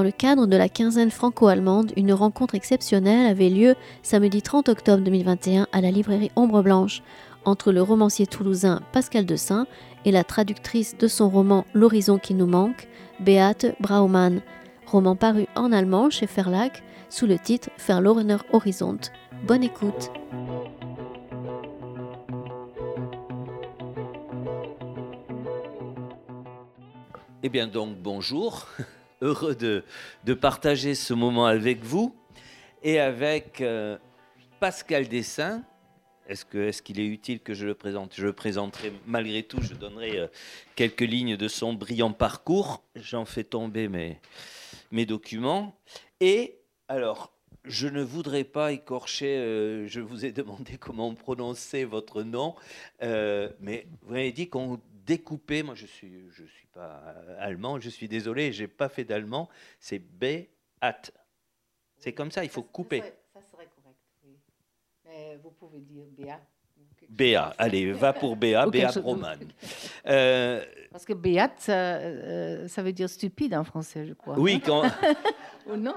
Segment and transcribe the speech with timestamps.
[0.00, 5.04] Dans le cadre de la quinzaine franco-allemande, une rencontre exceptionnelle avait lieu samedi 30 octobre
[5.04, 7.02] 2021 à la librairie Ombre Blanche
[7.44, 9.66] entre le romancier toulousain Pascal Dessin
[10.06, 12.88] et la traductrice de son roman L'horizon qui nous manque,
[13.20, 14.40] Beate Braumann,
[14.86, 16.72] roman paru en allemand chez Verlag
[17.10, 19.00] sous le titre Verlorener Horizont.
[19.46, 20.10] Bonne écoute.
[27.42, 28.66] Eh bien donc bonjour,
[29.20, 32.14] heureux de, partager ce moment avec vous
[32.82, 33.98] et avec euh,
[34.58, 35.62] Pascal Dessin.
[36.26, 38.14] Est-ce qu'il est, qu'il est, utile que je le présente?
[38.14, 40.26] Je le présenterai malgré tout, je donnerai euh,
[40.76, 42.84] quelques lignes de son brillant parcours.
[42.94, 44.20] J'en fais tomber mes,
[44.92, 45.76] mes documents.
[46.20, 46.58] Et
[46.88, 47.32] alors,
[47.64, 52.54] je ne voudrais pas écorcher, euh, je vous ai demandé comment prononcer votre nom,
[53.02, 54.80] mais vous m'avez dit qu'on
[55.10, 59.48] découpait, moi je suis, je suis pas allemand, je suis désolé, j'ai pas fait d'allemand,
[59.80, 61.12] c'est Beat.
[61.96, 63.00] C'est comme ça, il faut couper.
[63.32, 64.38] Ça serait, correct, oui.
[65.04, 66.40] Mais vous pouvez dire Béat.
[67.08, 69.38] Béa, allez, va pour Béa, Béa Broman.
[70.06, 74.36] Euh, Parce que Béat, ça, euh, ça, veut dire stupide en français, je crois.
[74.36, 74.82] Oui, quand.
[75.68, 75.94] Ou non,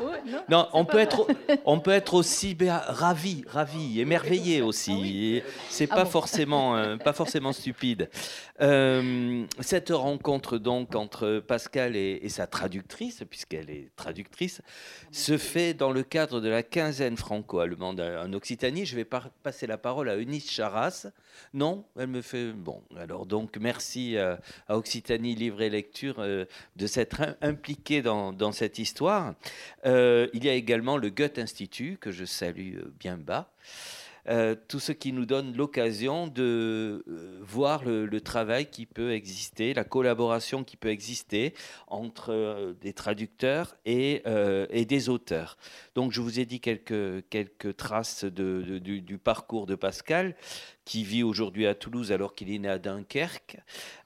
[0.00, 1.28] non, non on, peut être,
[1.64, 4.90] on peut être aussi béa, ravi, ravi, émerveillé aussi.
[4.90, 5.42] Ah oui.
[5.68, 6.10] C'est pas, ah bon.
[6.10, 8.08] forcément, euh, pas forcément stupide.
[8.60, 14.60] Euh, cette rencontre donc entre Pascal et, et sa traductrice, puisqu'elle est traductrice,
[15.12, 18.86] se fait dans le cadre de la quinzaine franco-allemande en Occitanie.
[18.86, 21.06] Je vais par, passer la parole à Eunice Charras.
[21.52, 22.82] Non, elle me fait bon.
[22.96, 26.44] Alors donc merci à, Occitanie Livre et Lecture euh,
[26.76, 29.34] de s'être impliqué dans, cette histoire.
[29.84, 33.50] Euh, il y a également le Goethe Institut, que je salue bien bas.
[34.28, 39.72] Euh, tout ce qui nous donne l'occasion de euh, voir le, travail qui peut exister,
[39.72, 41.54] la collaboration qui peut exister
[41.86, 45.56] entre euh, des traducteurs et, euh, des auteurs.
[45.94, 50.34] Donc je vous ai dit quelques, traces du, parcours de Pascal,
[50.86, 53.58] qui vit aujourd'hui à Toulouse alors qu'il est né à Dunkerque.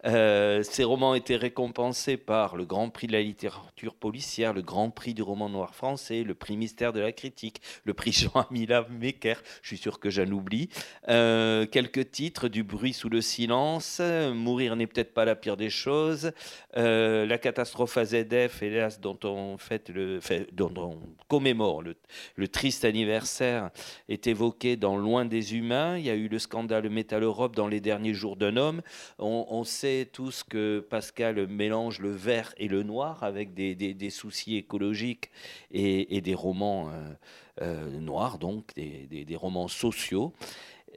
[0.06, 4.62] Euh, ses romans ont été récompensés par le Grand Prix de la littérature policière, le
[4.62, 8.86] Grand Prix du roman noir français, le Prix Mystère de la critique, le Prix Jean-Amila
[8.88, 10.70] Mecker, je suis sûr que j'en oublie.
[11.08, 15.70] Euh, quelques titres, Du bruit sous le silence, Mourir n'est peut-être pas la pire des
[15.70, 16.32] choses,
[16.78, 20.20] euh, La catastrophe à ZF, hélas, dont on, fait le,
[20.52, 20.98] dont on
[21.28, 21.94] commémore le,
[22.36, 23.68] le triste anniversaire,
[24.08, 25.98] est évoqué dans Loin des humains.
[25.98, 28.82] Il y a eu le scandale le Métal Europe dans les derniers jours d'un homme.
[29.18, 35.30] On, sait tous que Pascal mélange le vert et le noir avec des, soucis écologiques
[35.72, 37.14] et, des romans euh,
[37.62, 40.32] euh, noirs, donc des, romans sociaux.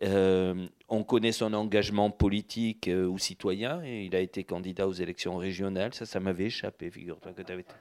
[0.04, 5.38] Euh, on connaît son engagement politique ou citoyen et il a été candidat aux élections
[5.38, 5.94] régionales.
[5.96, 7.74] Ça, ça m'avait échappé, figure-toi que tu avais été.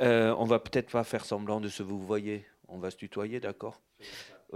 [0.00, 2.44] On va peut-être pas faire semblant de se vous voyez.
[2.68, 3.80] On va se tutoyer, d'accord?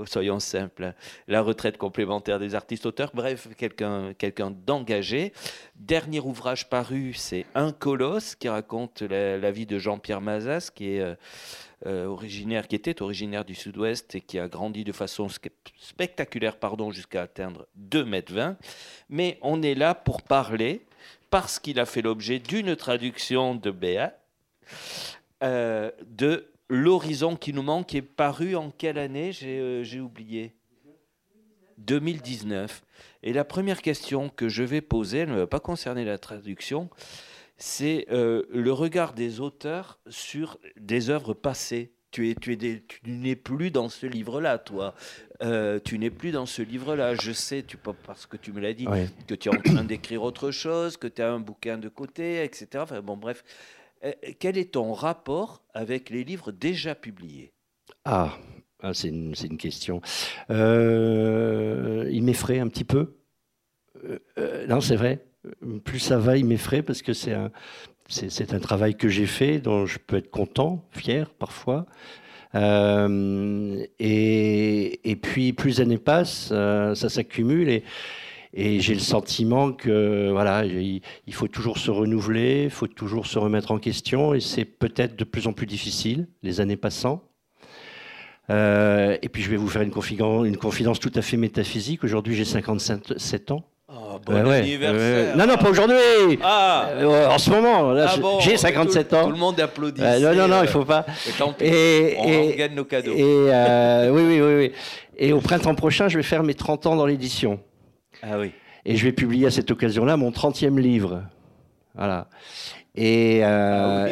[0.04, 0.94] Soyons simples,
[1.26, 5.32] la retraite complémentaire des artistes-auteurs, bref, quelqu'un d'engagé.
[5.76, 11.16] Dernier ouvrage paru, c'est Un colosse qui raconte la, vie de Jean-Pierre Mazas, qui est
[11.86, 15.28] euh, originaire, qui était originaire du Sud-Ouest et qui a grandi de façon
[15.78, 18.56] spectaculaire, pardon, jusqu'à atteindre 2 mètres 20.
[19.08, 20.82] Mais on est là pour parler
[21.30, 24.14] parce qu'il a fait l'objet d'une traduction de Béat
[25.44, 30.54] euh, de L'horizon qui nous manque est paru en quelle année J'ai euh, oublié.
[31.78, 32.82] 2019.
[33.22, 36.90] Et la première question que je vais poser, elle ne va pas concerner la traduction,
[37.56, 41.92] c'est euh, le regard des auteurs sur des œuvres passées.
[42.10, 44.94] Tu, es, tu, es des, tu n'es plus dans ce livre-là, toi.
[45.42, 47.14] Euh, tu n'es plus dans ce livre-là.
[47.14, 49.06] Je sais, tu, parce que tu me l'as dit, Oui.
[49.26, 52.42] que tu es en train d'écrire autre chose, que tu as un bouquin de côté,
[52.44, 52.66] etc.
[52.78, 53.44] Enfin, bon, bref.
[54.04, 57.52] Euh, quel est ton rapport avec les livres déjà publiés?
[58.04, 58.36] Ah,
[58.82, 60.00] ah c'est une, question.
[60.50, 63.16] Euh, il m'effraie un petit peu.
[64.04, 65.24] Euh, euh, non, c'est vrai.
[65.84, 67.50] Plus ça va, il m'effraie parce que c'est un,
[68.60, 71.86] travail que j'ai fait, dont je peux être content, fier parfois.
[72.54, 77.84] Euh, et, et, puis, plus années passent, euh, ça s'accumule et,
[78.54, 81.02] et j'ai le sentiment que voilà, il,
[81.32, 85.24] faut toujours se renouveler, il faut toujours se remettre en question, et c'est peut-être de
[85.24, 87.22] plus en plus difficile, les années passant.
[88.50, 92.02] Euh, et puis je vais vous faire une confidence, une confidence tout à fait métaphysique.
[92.02, 93.62] Aujourd'hui, j'ai 57 ans.
[93.90, 95.36] Oh, bon ouais, anniversaire.
[95.36, 96.38] Non, non, pas aujourd'hui.
[96.42, 96.88] Ah.
[96.92, 99.24] Euh, en ce moment, ah bon, j'ai 57 tout, ans.
[99.24, 100.00] Tout le monde applaudit.
[100.00, 101.04] Non, non, non, il faut pas.
[101.60, 103.14] Et, et, on, et, gagne nos cadeaux.
[103.14, 103.50] Et
[104.10, 104.72] oui, oui, oui, oui.
[105.18, 107.60] Et au printemps prochain, je vais faire mes 30 ans dans l'édition.
[108.22, 108.52] Ah oui.
[108.84, 111.24] Et je vais publier à cette occasion-là mon 30e livre.
[111.94, 112.28] Voilà.
[113.00, 114.06] Et, ah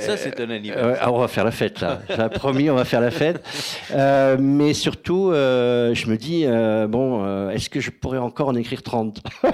[0.00, 1.12] ça, c'est un anniversaire.
[1.14, 2.00] on va faire la fête, là.
[2.08, 3.44] J'ai promis, on va faire la fête.
[3.92, 8.56] Euh, mais surtout, euh, je me dis, euh, bon, est-ce que je pourrais encore en
[8.56, 9.22] écrire 30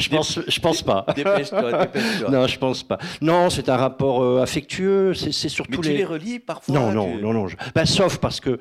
[0.00, 1.06] je, pense, je pense pas.
[1.14, 2.30] Dépêche-toi, dépêche-toi.
[2.30, 2.98] Non, je pense pas.
[3.20, 5.14] Non, c'est un rapport affectueux.
[5.14, 6.04] C'est, surtout mais tu les...
[6.04, 7.46] relis parfois Non, non, non, non.
[7.74, 8.58] Bah, sauf parce que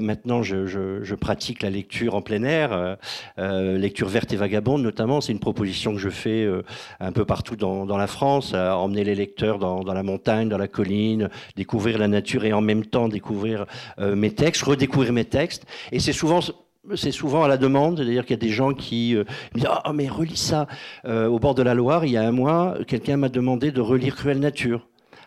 [0.00, 2.96] maintenant, je, je, je, pratique la lecture en plein air,
[3.36, 5.20] lecture verte et vagabonde notamment.
[5.20, 6.48] C'est une proposition que je fais
[7.00, 10.58] un peu partout dans, dans la France, à emmener les lecteurs dans, la montagne, dans
[10.58, 13.66] la colline, découvrir la nature et en même temps découvrir
[13.98, 15.64] euh, mes textes, redécouvrir mes textes.
[15.92, 16.40] Et c'est souvent
[16.94, 19.24] c'est souvent à la demande, c'est-à-dire qu'il y a des gens qui euh,
[19.54, 20.68] me disent Ah, mais relis ça.
[21.04, 23.80] Euh, au bord de la Loire, il y a un mois, quelqu'un m'a demandé de
[23.80, 24.86] relire Cruelle Nature.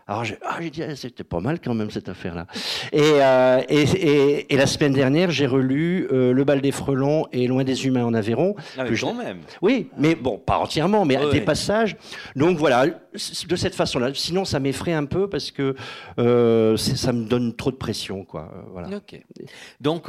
[0.10, 2.48] Alors j'ai ah, dit, ah, c'était pas mal quand même cette affaire-là.
[2.96, 7.46] Euh, et, et, et, la semaine dernière, j'ai relu euh, Le bal des frelons et
[7.46, 8.56] Loin des humains en Aveyron.
[8.76, 9.42] Ah, que quand même.
[9.62, 11.96] Oui, mais bon, pas entièrement, mais des passages.
[12.36, 14.10] Donc voilà, de cette façon-là.
[14.16, 15.76] Sinon, ça m'effraie un peu parce que
[16.18, 18.26] euh, ça me donne trop de pression.
[18.26, 18.52] Quoi.
[18.72, 18.90] Voilà.
[19.80, 20.08] Donc,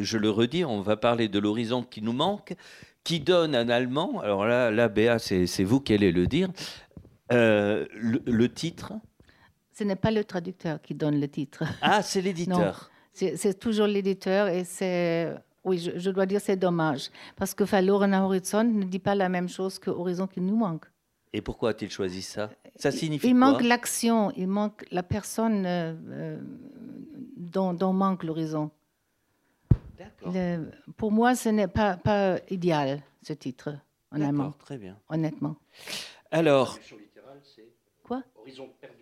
[0.00, 2.56] je le redis, on va parler de l'horizon qui nous manque,
[3.04, 4.20] qui donne un allemand.
[4.24, 6.48] Alors là, là Béa, c'est vous qui allez le dire.
[7.30, 7.86] le,
[8.26, 8.94] le titre
[9.76, 11.64] ce n'est pas le traducteur qui donne le titre.
[11.82, 12.90] Ah, c'est l'éditeur.
[13.12, 15.34] C'est toujours l'éditeur et c'est,
[15.64, 19.48] oui, je, dois dire c'est dommage parce que Verloren Horizon ne dit pas la même
[19.48, 20.86] chose que Horizon qui nous manque.
[21.32, 22.50] Et pourquoi a-t-il choisi ça?
[22.76, 23.52] Ça signifie Il quoi?
[23.52, 26.40] manque l'action, il manque la personne euh, euh,
[27.36, 28.70] dont, manque l'horizon.
[30.96, 33.76] Pour moi, ce n'est pas, pas idéal ce titre,
[34.10, 34.52] honnêtement.
[34.52, 34.96] Très bien.
[35.08, 35.56] Honnêtement.
[36.30, 36.78] Alors.
[38.04, 38.22] Quoi?
[38.36, 38.95] Horizon perdu.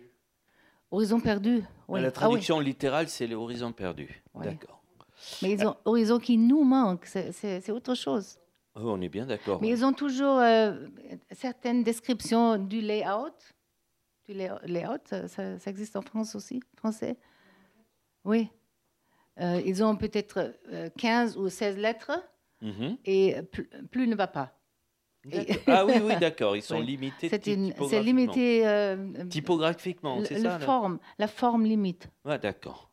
[0.95, 1.61] Horizon perdu.
[1.89, 4.23] La ah traduction littérale, c'est l'horizon perdu.
[4.33, 4.81] D'accord.
[5.41, 8.37] Mais ils ont horizon qui nous manque, c'est autre chose.
[8.75, 9.61] Oh, on est bien d'accord.
[9.61, 10.87] Mais ils ont toujours euh,
[11.31, 13.35] certaines descriptions du layout.
[14.25, 17.17] Du layout, ça, existe en France aussi, français.
[18.23, 18.49] Oui.
[19.41, 20.53] Euh, ils ont peut-être
[20.97, 22.23] 15 euh, ou 16 lettres
[22.61, 22.97] mhm.
[23.03, 23.35] et
[23.91, 24.57] plus ne va pas.
[25.67, 26.55] Ah oui, oui, d'accord.
[26.55, 27.29] Ils sont limités.
[27.29, 32.09] C'est limité euh, typographiquement, c'est ça forme, La forme limite.
[32.23, 32.89] Ouais, d'accord.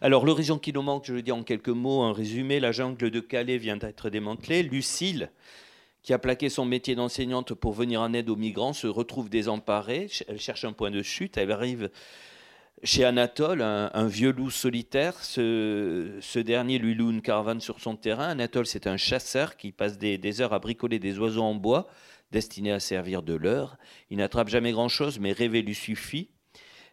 [0.00, 2.60] Alors, l'horizon qui nous manque, je le dis en quelques mots, un résumé.
[2.60, 4.62] La jungle de Calais vient d'être démantelée.
[4.62, 5.30] Lucille,
[6.02, 10.08] qui a plaqué son métier d'enseignante pour venir en aide aux migrants, se retrouve désemparée.
[10.28, 11.36] Elle cherche un point de chute.
[11.36, 11.90] Elle arrive
[12.82, 18.28] chez Anatole, un, vieux loup solitaire, ce, dernier lui loue une caravane sur son terrain.
[18.28, 21.88] Anatole, c'est un chasseur qui passe des, heures à bricoler des oiseaux en bois
[22.32, 23.78] destinés à servir de leurre.
[24.10, 26.28] Il n'attrape jamais grand-chose, mais rêver lui suffit.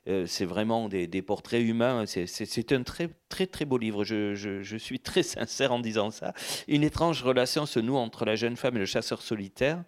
[0.07, 2.05] Euh, c'est vraiment des, portraits humains.
[2.05, 4.03] C'est un très, très, très beau livre.
[4.03, 6.33] Je, suis très sincère en disant ça.
[6.67, 9.83] Une étrange relation se noue entre la jeune femme et le chasseur solitaire.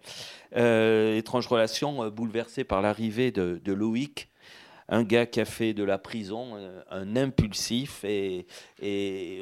[0.56, 4.28] Euh, étrange relation euh, bouleversée par l'arrivée de, de Loïc,
[4.88, 8.46] un gars qui a fait de la prison euh, un, impulsif et,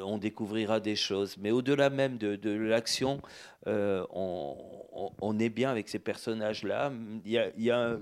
[0.02, 1.36] on découvrira des choses.
[1.38, 3.20] Mais au-delà même de, l'action,
[3.66, 6.92] euh, on, est bien avec ces personnages-là.
[7.24, 7.98] Il y a, il y a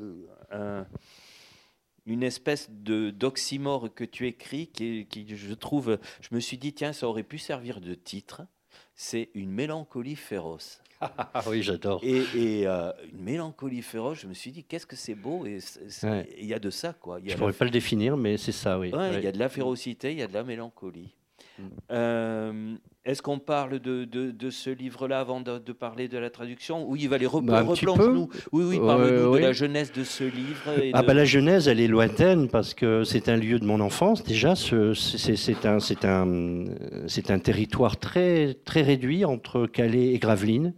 [0.50, 0.86] un,
[2.06, 6.92] une espèce de d'oxymore que tu écris qui, je trouve, je me suis dit, tiens,
[6.92, 8.42] ça aurait pu servir de titre.
[8.94, 10.81] C'est une mélancolie féroce.
[11.34, 12.00] Ah oui, j'adore.
[12.02, 15.58] Et, euh, une mélancolie féroce, je me suis dit, qu'est-ce que c'est beau Et
[16.38, 17.18] il y a de ça, quoi.
[17.24, 18.92] je ne pourrais pas le définir, mais c'est ça, oui.
[19.14, 21.14] Il y a de la férocité, il y a de la mélancolie.
[21.58, 21.62] Mm.
[21.90, 26.88] Euh, est-ce qu'on parle de, de, ce livre-là avant de, parler de la traduction?
[26.88, 28.28] Oui, il va les bah, replonge-nous.
[28.52, 30.62] Oui, oui, parle-nous de la jeunesse de ce livre.
[30.92, 34.22] ah, bah, la genèse, elle est lointaine parce que c'est un lieu de mon enfance.
[34.22, 36.64] Déjà, c'est un, un,
[37.28, 40.72] un territoire très, très réduit entre Calais et Gravelines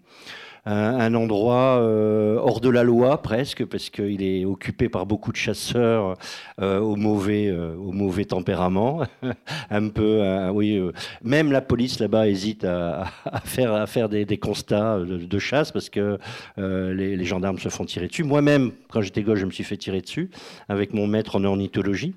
[0.67, 5.37] un, endroit euh, hors de la loi presque, parce qu'il est occupé par beaucoup de
[5.37, 6.17] chasseurs
[6.61, 9.03] euh, au, mauvais, euh, au mauvais tempérament.
[9.71, 10.81] un peu, oui,
[11.23, 13.05] même la police là-bas hésite à,
[13.45, 16.19] faire, à faire des, constats de, chasse parce que
[16.57, 18.25] les, gendarmes se font tirer dessus.
[18.25, 20.31] Moi-même, quand j'étais gosse, je me suis fait tirer dessus
[20.69, 22.15] avec mon maître en ornithologie.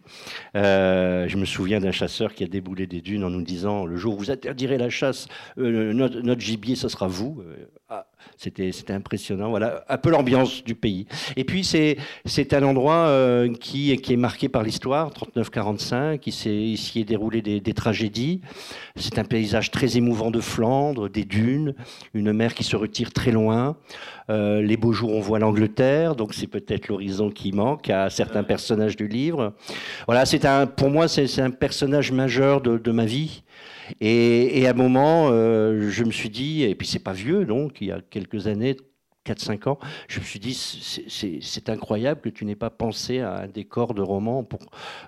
[0.54, 4.16] je me souviens d'un chasseur qui a déboulé des dunes en nous disant le jour
[4.16, 5.27] où vous interdirez la chasse,
[5.58, 7.42] notre, notre, gibier, ce sera vous.
[7.89, 9.50] Ah, c'était impressionnant.
[9.50, 11.08] Voilà un peu l'ambiance du pays.
[11.38, 16.53] Et puis c'est un endroit euh, qui, qui est marqué par l'histoire, 39-45, qui s'est
[16.53, 18.41] ici est déroulé des, des tragédies.
[18.98, 21.75] C'est un paysage très émouvant de Flandre, des dunes,
[22.13, 23.77] une mer qui se retire très loin.
[24.29, 28.44] Euh, les beaux jours, on voit l'Angleterre, donc c'est peut-être l'horizon qui manque à certains
[28.44, 29.53] personnages du livre.
[30.08, 33.44] Voilà, c'est un, pour moi, c'est un personnage majeur de, de ma vie.
[34.01, 37.82] Et, à un moment, euh, je me suis dit, et puis c'est pas vieux, donc
[37.82, 38.77] il y a quelques années,
[39.25, 43.48] 4-5 ans, je me suis dit, c'est incroyable que tu n'aies pas pensé à un
[43.48, 44.60] décor de roman pour,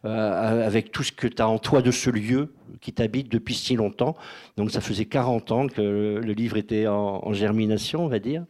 [0.04, 3.56] euh, avec tout ce que tu as en toi de ce lieu qui t'habite depuis
[3.56, 4.16] si longtemps.
[4.58, 8.44] Donc ça faisait 40 ans que le livre était en, en germination, on va dire.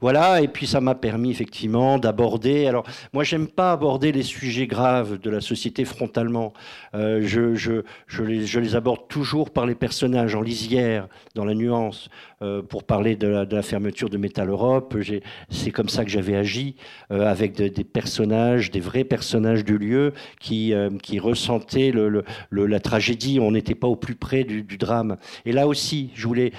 [0.00, 2.66] Voilà, et puis ça m'a permis effectivement d'aborder.
[2.66, 6.52] Alors, moi, j'aime pas aborder les sujets graves de la société frontalement.
[6.94, 7.82] Euh, je,
[8.22, 12.08] les, aborde toujours par les personnages, en lisière, dans la nuance.
[12.42, 14.94] Euh, pour parler de la, fermeture de Metal Europe,
[15.48, 16.76] c'est comme ça que j'avais agi,
[17.10, 21.92] euh, avec de, des personnages, des vrais personnages du lieu qui, euh, ressentaient
[22.50, 23.38] la tragédie.
[23.40, 25.16] On n'était pas au plus près du, drame.
[25.46, 26.52] Et là aussi, je voulais,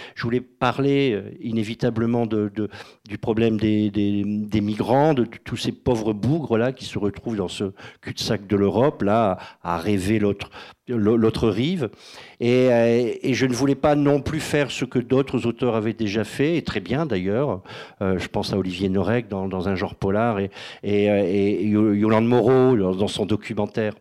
[0.59, 6.85] parler inévitablement du problème des, des, des, migrants, de, tous ces pauvres bougres là qui
[6.85, 7.65] se retrouvent dans ce
[8.01, 10.49] cul-de-sac de l'Europe là à rêver l'autre
[10.87, 11.89] l'autre rive.
[12.39, 12.67] Et,
[13.21, 16.57] et, je ne voulais pas non plus faire ce que d'autres auteurs avaient déjà fait,
[16.57, 17.61] et très bien d'ailleurs.
[18.01, 20.49] Euh, je pense à Olivier Norek dans, dans un genre polar et,
[20.83, 23.93] et, et Yolande Moreau dans son documentaire.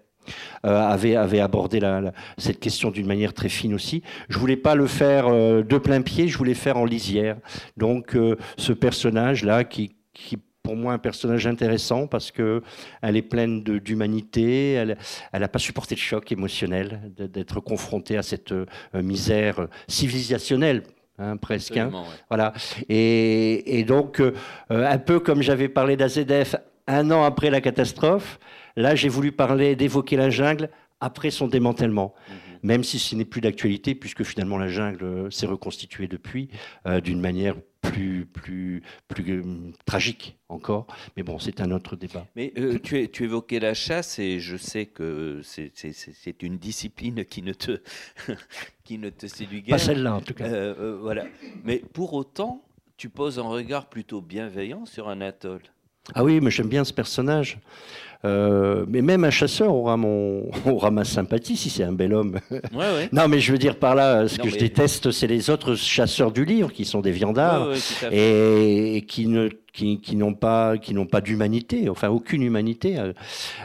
[0.64, 4.02] Euh, avait, avait abordé la, cette question d'une manière très fine aussi.
[4.28, 7.36] Je voulais pas le faire euh, de plein pied, je voulais faire en lisière.
[7.76, 9.92] Donc euh, ce personnage-là qui
[10.66, 12.60] pour moi un personnage intéressant parce que
[13.00, 14.96] elle est pleine d'humanité, elle
[15.32, 20.82] n'a pas supporté le choc émotionnel d'être confrontée à cette euh, misère civilisationnelle.
[21.18, 21.78] Hein, presque.
[21.78, 21.90] Hein.
[21.94, 22.00] Ouais.
[22.28, 22.52] Voilà.
[22.90, 24.32] Et, et donc, euh,
[24.68, 26.56] un peu comme j'avais parlé d'AZF
[26.88, 28.38] un an après la catastrophe,
[28.76, 30.68] Là, j'ai voulu parler d'évoquer la jungle
[31.00, 32.32] après son démantèlement, mmh.
[32.62, 36.50] même si ce n'est plus d'actualité, puisque finalement la jungle s'est reconstituée depuis
[36.86, 37.56] euh, d'une manière
[37.90, 40.86] plus, plus, plus euh, tragique encore.
[41.16, 42.26] Mais bon, c'est un autre débat.
[42.36, 47.42] Mais euh, tu, tu, évoquais la chasse et je sais que c'est une discipline qui
[47.42, 47.80] ne te,
[48.84, 50.44] qui ne te séduit Pas celle-là, en tout cas.
[50.44, 51.24] Euh, euh, voilà.
[51.64, 52.64] Mais pour autant,
[52.96, 55.62] tu poses un regard plutôt bienveillant sur un atoll.
[56.14, 57.58] Ah oui, mais j'aime bien ce personnage.
[58.26, 62.38] Euh, mais même un chasseur aura, mon, aura ma sympathie si c'est un bel homme.
[62.50, 63.08] Ouais, ouais.
[63.12, 64.54] non, mais je veux dire par là, ce non, que mais...
[64.54, 67.78] je déteste, c'est les autres chasseurs du livre qui sont des viandards ouais,
[68.12, 72.98] et, et, qui ne qui, qui n'ont pas qui n'ont pas d'humanité, enfin aucune humanité.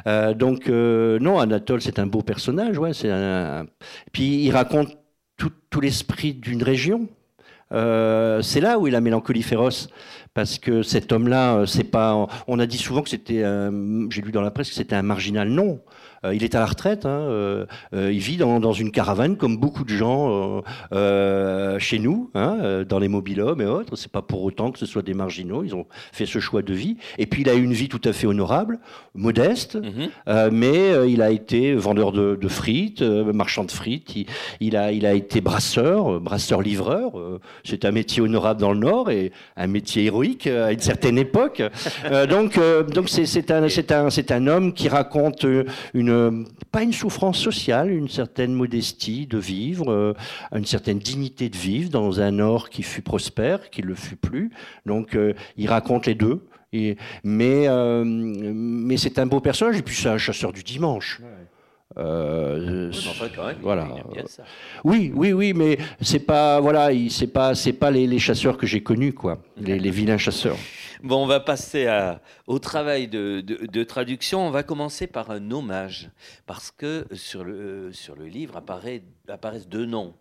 [0.08, 2.94] Euh, donc euh, non, Anatole, c'est un beau personnage, ouais.
[2.94, 3.66] C'est un,
[4.12, 4.98] puis il raconte
[5.38, 7.08] tout, tout l'esprit d'une région.
[7.72, 9.90] Euh, c'est là où est la mélancolie féroce
[10.34, 12.28] parce que cet homme-là, c'est pas.
[12.48, 13.44] On a dit souvent que c'était.
[14.10, 15.50] J'ai lu dans la presse que c'était un marginal.
[15.50, 15.80] Non, euh,
[16.24, 17.06] il est à la retraite.
[17.06, 20.62] Hein, euh, il vit dans, dans, une caravane comme beaucoup de gens
[20.94, 23.96] euh, chez nous, hein, dans les mobilhommes et autres.
[23.96, 25.64] C'est pas pour autant que ce soit des marginaux.
[25.64, 26.98] Ils ont fait ce choix de vie.
[27.18, 28.80] Et puis il a eu une vie tout à fait honorable,
[29.16, 30.52] modeste, -hmm.
[30.52, 34.16] mais il a été vendeur de, de frites, marchand de frites.
[34.16, 34.26] Il,
[34.60, 37.12] il, a, il a été brasseur, brasseur-livreur.
[37.64, 41.62] C'est un métier honorable dans le Nord et un métier héroïque à une certaine époque.
[42.30, 42.60] donc,
[42.94, 45.46] donc c'est un, c'est un, c'est un homme qui raconte
[45.94, 46.11] une
[46.72, 50.14] pas une souffrance sociale, une certaine modestie de vivre, euh,
[50.54, 54.16] une certaine dignité de vivre dans un Nord qui fut prospère, qui ne le fut
[54.16, 54.52] plus.
[54.86, 56.48] Donc euh, il raconte les deux.
[56.74, 61.20] Et, mais euh, mais c'est un beau personnage et puis c'est un chasseur du dimanche.
[61.22, 61.28] Ouais.
[61.98, 63.88] Euh, oui, enfin, quand même, voilà.
[64.84, 68.66] Oui, oui, oui, mais c'est pas, voilà, c'est pas, c'est pas les, les, chasseurs que
[68.66, 70.56] j'ai connus, quoi, les, les, vilains chasseurs.
[71.04, 74.46] Bon, on va passer à, au travail de, de, de, traduction.
[74.46, 76.12] On va commencer par un hommage,
[76.46, 80.14] parce que sur le, sur le livre apparaît, apparaissent deux noms,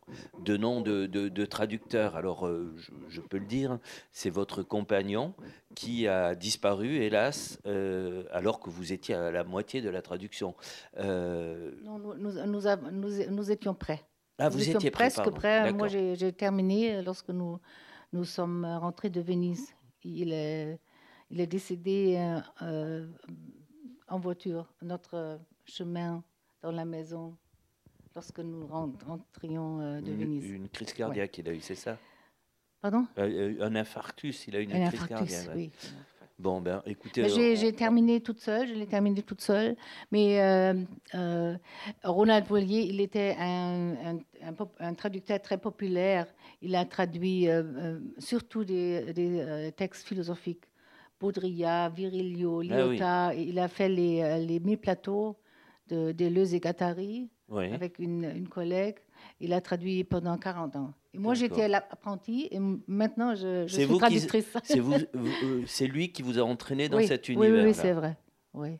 [0.42, 2.16] deux noms de, de traducteurs.
[2.16, 3.78] Alors, euh, je, je, peux le dire,
[4.10, 5.34] c'est votre compagnon
[5.74, 10.54] qui a disparu, hélas, euh, alors que vous étiez à la moitié de la traduction.
[10.98, 11.72] Euh...
[11.84, 14.02] Non, nous, nous, nous, nous, étions prêts.
[14.38, 15.72] Ah, vous étiez prêt, presque prêts.
[15.74, 17.60] Moi, j'ai terminé lorsque nous,
[18.14, 19.74] nous sommes rentrés de Venise.
[20.04, 20.78] Il est,
[21.30, 22.16] il est décédé
[22.62, 23.06] euh,
[24.08, 26.22] en voiture, notre chemin
[26.62, 27.36] dans la maison,
[28.14, 30.50] lorsque nous rentrions euh, de une, Venise.
[30.50, 31.44] Une crise cardiaque, ouais.
[31.44, 31.98] il a eu, c'est ça?
[32.80, 33.06] Pardon?
[33.18, 35.56] Euh, Un infarctus, il a eu une un crise infarctus, cardiaque.
[35.56, 35.70] Oui.
[36.40, 37.28] Bon, ben, écoutez.
[37.28, 37.72] J'ai on...
[37.72, 39.76] terminé toute seule, je l'ai terminé toute seule.
[40.10, 40.74] Mais euh,
[41.14, 41.54] euh,
[42.02, 46.26] Ronald Voilier, il était un, un, un, un, traducteur très populaire.
[46.62, 50.64] Il a traduit euh, surtout des, des textes philosophiques.
[51.20, 53.28] Baudrillard, Virilio, Lyotard.
[53.28, 53.46] Ah, oui.
[53.50, 55.36] Il a fait les, les mille plateaux
[55.88, 57.70] de Deleuze et Guattari oui.
[57.70, 58.96] avec une, une collègue.
[59.40, 60.94] Il a traduit pendant 40 ans.
[61.12, 64.46] Et moi, j'étais l'apprentie et maintenant, je, je suis vous traductrice.
[64.62, 67.64] C'est vous, euh, c'est lui qui vous a entraîné dans oui, cet univers.
[67.64, 68.16] Oui, oui c'est vrai.
[68.54, 68.78] Oui.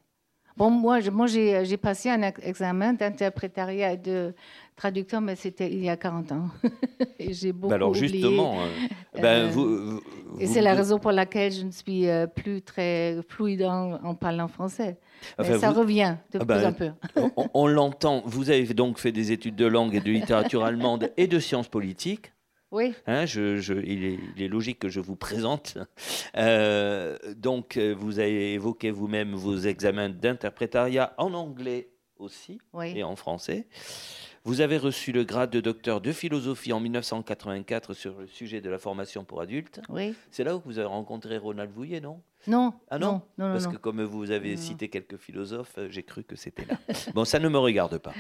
[0.57, 4.35] Bon, moi, moi j'ai passé un examen d'interprétariat de
[4.77, 6.49] traducteur, mais c'était il y a 40 ans.
[7.19, 10.01] et j'ai beaucoup bah alors justement, euh, ben, vous,
[10.39, 14.99] et c'est la raison pour laquelle je ne suis plus très fluide en, parlant français.
[15.39, 16.91] ça revient de ah plus en peu.
[17.37, 18.23] on, on l'entend.
[18.25, 21.69] Vous avez donc fait des études de langue et de littérature allemande et de sciences
[21.69, 22.33] politiques.
[22.71, 22.95] Oui.
[23.07, 25.77] Hein, je, il, est, logique que je vous présente.
[26.37, 33.17] Euh, donc, euh, vous avez évoqué vous-même vos examens d'interprétariat en anglais aussi et en
[33.17, 33.67] français.
[34.45, 38.71] Vous avez reçu le grade de docteur de philosophie en 1984 sur le sujet de
[38.71, 39.83] la formation pour adultes.
[39.91, 40.15] Oui.
[40.31, 42.23] C'est là où vous avez rencontré Ronald Vouillet, non?
[42.47, 42.73] Non.
[42.89, 46.37] Ah non, non, Parce que comme vous avez cité quelques philosophes, euh, j'ai cru que
[46.37, 46.79] c'était là.
[47.15, 48.15] bon, ça ne me regarde pas.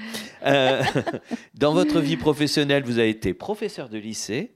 [0.44, 0.82] Euh,
[1.54, 4.52] dans votre vie professionnelle, vous avez été professeur de lycée,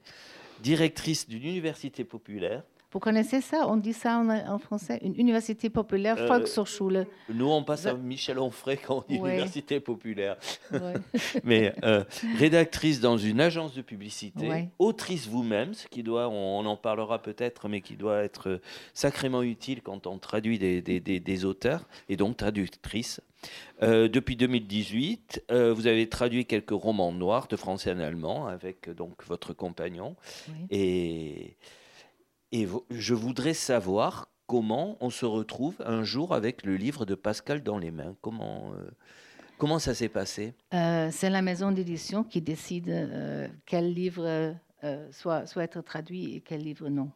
[0.61, 2.61] directrice d'une université populaire,
[2.95, 3.67] vous connaissez ça?
[3.67, 5.01] On dit ça en, français?
[5.03, 7.05] Une université populaire, euh, Volkshochschule.
[7.27, 10.37] Nous, on passe à Michel Onfray quand on dit université populaire.
[11.43, 12.05] Mais euh,
[12.37, 17.67] rédactrice dans une agence de publicité, autrice vous-même, ce qui doit, on, en parlera peut-être,
[17.67, 18.61] mais qui doit être
[18.93, 23.19] sacrément utile quand on traduit des, des, auteurs, et donc traductrice.
[23.83, 29.25] Euh, depuis 2018, vous avez traduit quelques romans noirs de français en allemand avec donc
[29.25, 30.15] votre compagnon.
[30.69, 31.57] Et
[32.55, 37.61] et je voudrais savoir comment on se retrouve un jour avec le livre de Pascal
[37.63, 38.15] dans les mains.
[38.21, 38.89] Comment, euh,
[39.57, 40.53] comment ça s'est passé?
[40.73, 44.55] Euh, C'est la maison d'édition qui décide euh, quel livre
[45.11, 47.09] soit, soit être traduit et quel livre non.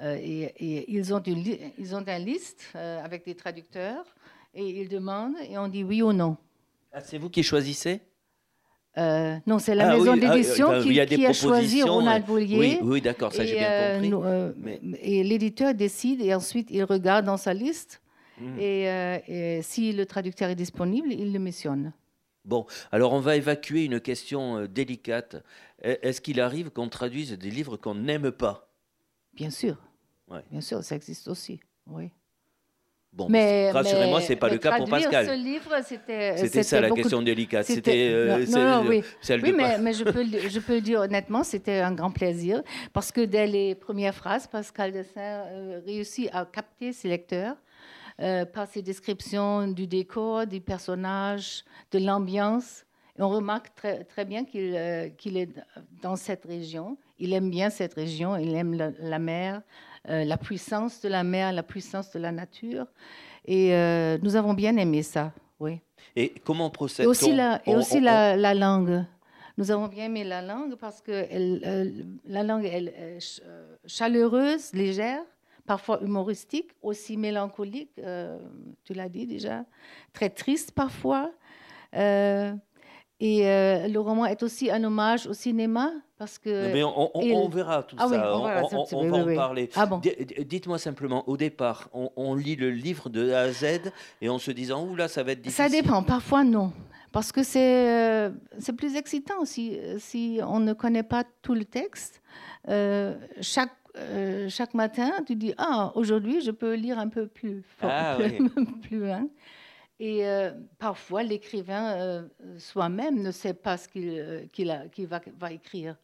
[0.00, 1.44] Et, ils, ont une,
[1.76, 4.04] ils ont une liste avec des traducteurs
[4.54, 6.36] et ils demandent et on dit oui ou non.
[6.92, 8.00] Ah, c'est vous qui choisissez?
[8.98, 12.58] Euh, non, c'est la ah maison ah, d'édition qui, a choisi Ronald Boulier.
[12.58, 14.12] Oui, oui d'accord, ça j'ai bien euh, compris.
[14.12, 14.52] Euh,
[15.00, 18.02] et l'éditeur décide et ensuite il regarde dans sa liste
[18.40, 18.58] hmm.
[18.58, 21.92] et, si le traducteur est disponible, il le missionne.
[22.44, 25.36] Bon, alors on va évacuer une question délicate.
[25.84, 28.68] E-, est-ce qu'il arrive qu'on traduise des livres qu'on n'aime pas?
[29.34, 29.76] Bien sûr.
[30.50, 31.60] Bien sûr, ça existe aussi.
[31.86, 32.10] Oui.
[33.12, 35.26] Bon, mais, rassurez-moi, c'est pas le cas pour Pascal.
[35.26, 36.36] Ce livre, c'était.
[36.36, 37.66] C'était ça la question délicate.
[37.66, 38.08] C'était.
[38.12, 41.92] Euh, non, oui, oui mais, mais, je peux, je peux le dire honnêtement, c'était un
[41.92, 47.08] grand plaisir parce que dès les premières phrases, Pascal Dessin euh, réussit à capter ses
[47.08, 47.56] lecteurs.
[48.20, 52.84] Euh, par ses descriptions du décor, des personnages, de l'ambiance.
[53.18, 54.78] On remarque très, très bien qu'il
[55.16, 55.48] qu'il est
[56.02, 56.98] dans cette région.
[57.18, 59.62] Il aime bien cette région, il aime la mer,
[60.08, 62.86] euh, la puissance de la mer, la puissance de la nature.
[63.44, 65.80] Et euh, nous avons bien aimé ça, oui.
[66.16, 69.04] Et comment procède Et aussi, la, et aussi la, langue.
[69.58, 73.18] Nous avons bien aimé la langue parce que elle, la langue est
[73.86, 75.22] chaleureuse, légère,
[75.66, 78.38] parfois humoristique, aussi mélancolique, euh,
[78.84, 79.66] tu l'as dit déjà,
[80.14, 81.30] très triste parfois.
[81.92, 82.62] et
[83.20, 88.06] le roman est aussi un hommage au cinéma, parce que Mais on, verra tout ah
[88.06, 89.70] ça, on, va en parler.
[89.74, 90.02] Ah bon.
[90.44, 94.50] Dites-moi simplement, au départ, on, lit le livre de A à Z et en se
[94.50, 95.64] disant, ouh là, ça va être difficile.
[95.64, 96.74] Ça dépend, parfois non.
[97.10, 101.64] Parce que c'est euh, c'est plus excitant si, si on ne connaît pas tout le
[101.64, 102.20] texte.
[102.68, 107.62] Euh, chaque, euh, chaque matin, tu dis, ah, aujourd'hui, je peux lire un peu plus
[107.78, 108.18] fort, ah
[108.82, 109.26] plus, loin.
[109.98, 110.22] Et
[110.78, 112.26] parfois, l'écrivain
[112.58, 115.96] soi-même ne sait pas ce qu'il va, va écrire.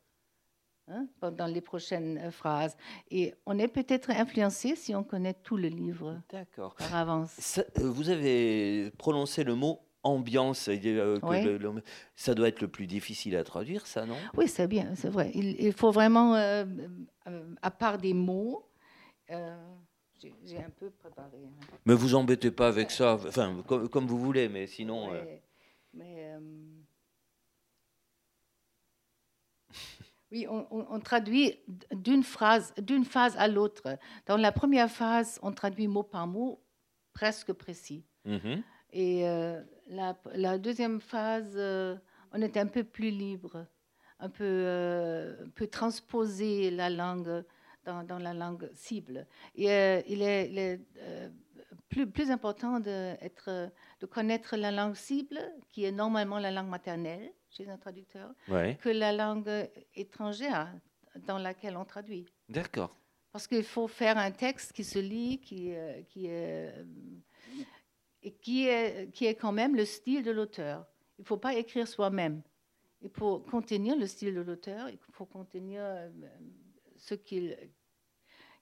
[0.88, 2.76] Hein, dans les prochaines euh, phrases.
[3.10, 6.22] Et on est peut-être influencé si on connaît tout le livre
[6.78, 7.58] par avance.
[7.58, 10.68] Euh, vous avez prononcé le mot ambiance.
[10.68, 11.18] Euh,
[12.14, 14.14] ça doit être le plus difficile à traduire, ça, non?
[14.36, 15.32] Oui, c'est bien, c'est vrai.
[15.34, 18.64] Il, faut vraiment, à part des mots,
[19.28, 21.38] j'ai un peu préparé.
[21.46, 21.66] Hein.
[21.84, 25.10] Mais vous embêtez pas avec ça, enfin, comme, vous voulez, mais sinon.
[25.92, 26.36] mais
[30.32, 31.54] Oui, on, traduit
[31.92, 33.96] d'une phrase, d'une phase à l'autre.
[34.26, 36.60] Dans la première phase, on traduit mot par mot,
[37.12, 38.04] presque précis.
[38.26, 38.62] Mm-hmm.
[38.92, 41.96] Et euh, la, deuxième phase, euh,
[42.32, 43.66] on est un peu plus libre,
[44.18, 47.44] un peu, euh, peut transposer la langue
[47.84, 49.28] dans, la langue cible.
[49.54, 49.66] Et
[50.08, 50.80] il est, il est
[51.88, 55.38] plus, plus important de, être, de connaître la langue cible,
[55.70, 60.72] qui est normalement la langue maternelle chez un traducteur, que la langue étrangère
[61.26, 62.26] dans laquelle on traduit.
[62.48, 62.96] D'accord.
[63.32, 66.72] Parce qu'il faut faire un texte qui se lit, qui, euh, qui, est,
[68.22, 70.86] et qui, est, qui est quand même le style de l'auteur.
[71.18, 72.42] Il ne faut pas écrire soi-même.
[73.02, 76.10] Il faut contenir le style de l'auteur, il faut contenir euh,
[76.96, 77.56] ce qu'il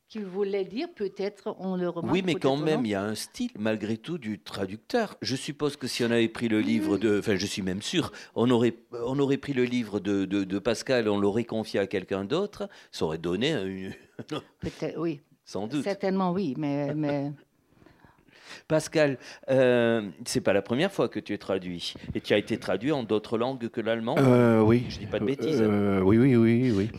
[0.09, 2.13] qu'il voulait dire, peut-être on le remarque.
[2.13, 5.17] Oui, mais quand même, il y a un style, malgré tout, du traducteur.
[5.23, 7.19] Je suppose que si on avait pris le livre de.
[7.19, 11.09] Enfin, je suis même sûr, on aurait, on aurait pris le livre de, de, Pascal,
[11.09, 13.53] on l'aurait confié à quelqu'un d'autre, ça aurait donné.
[13.53, 13.93] Une...
[14.61, 15.21] Peut-être, oui.
[15.45, 15.85] Sans doute.
[15.85, 16.95] Certainement, oui, mais.
[16.95, 17.33] mais...
[18.69, 19.19] Pascal,
[19.51, 21.95] euh, c'est pas la première fois que tu es traduit.
[22.15, 24.85] Et tu as été traduit en d'autres langues que l'allemand euh, Oui.
[24.89, 25.61] Je dis pas de bêtises.
[25.61, 26.91] Euh, oui, oui, oui, oui.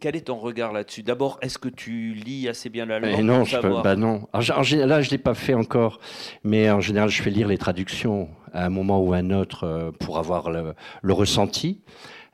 [0.00, 1.02] Quel est ton regard là-dessus?
[1.02, 4.26] D'abord, est-ce que tu lis assez bien l'allemand eh Non, je peux, bah non.
[4.32, 6.00] Là, je ne l'ai pas fait encore,
[6.42, 9.64] mais en général, je fais lire les traductions à un moment ou à un autre
[9.64, 10.74] euh, pour avoir le,
[11.12, 11.82] ressenti.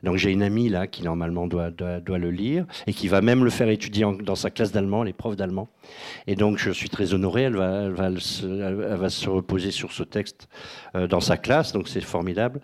[0.01, 3.43] Donc j'ai une amie là qui normalement doit, doit, le lire et qui va même
[3.43, 5.67] le faire étudier dans sa classe d'allemand, les profs d'allemand.
[6.27, 9.71] Et donc je suis très honoré, elle va, elle va, se, elle va se reposer
[9.71, 10.47] sur ce texte
[10.95, 12.61] euh, dans sa classe, donc c'est formidable.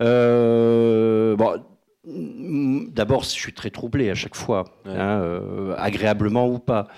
[0.00, 1.62] Euh, bon,
[2.04, 6.88] D'abord, je suis très troublé à chaque fois, hein, euh, agréablement ou pas.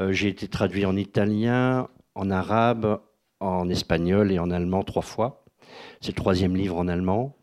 [0.00, 3.00] Euh, j'ai été traduit en italien, en arabe,
[3.40, 5.44] en espagnol et en allemand trois fois.
[6.00, 7.34] C'est le troisième livre en allemand.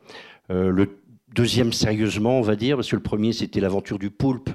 [0.50, 1.02] Euh, le
[1.36, 4.50] deuxième sérieusement, on va dire, parce que le premier c'était l'aventure du poulpe.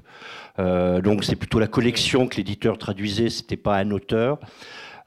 [0.57, 4.41] donc c'est plutôt la collection que l'éditeur traduisait, c'était pas un auteur.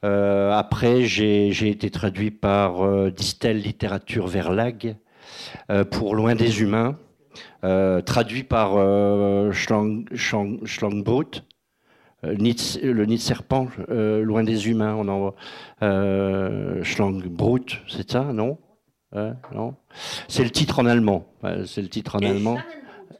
[0.02, 4.96] après, j'ai été traduit par Distel Littérature Verlag
[5.90, 6.96] pour Loin des Humains.
[7.64, 11.44] Euh, traduit par euh, Schlang, Schlangbrut,
[12.24, 14.94] euh, le nid de serpent, loin des humains.
[14.94, 15.34] On en
[15.82, 18.58] euh, Schlangbrut, c'est ça, non?
[19.54, 19.74] Non?
[20.28, 21.26] C'est le titre en allemand.
[21.64, 22.58] C'est le titre en allemand.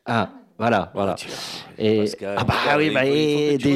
[0.05, 1.15] Ah, voilà, voilà.
[1.79, 2.05] Et
[2.37, 3.03] ah bah oui, bah,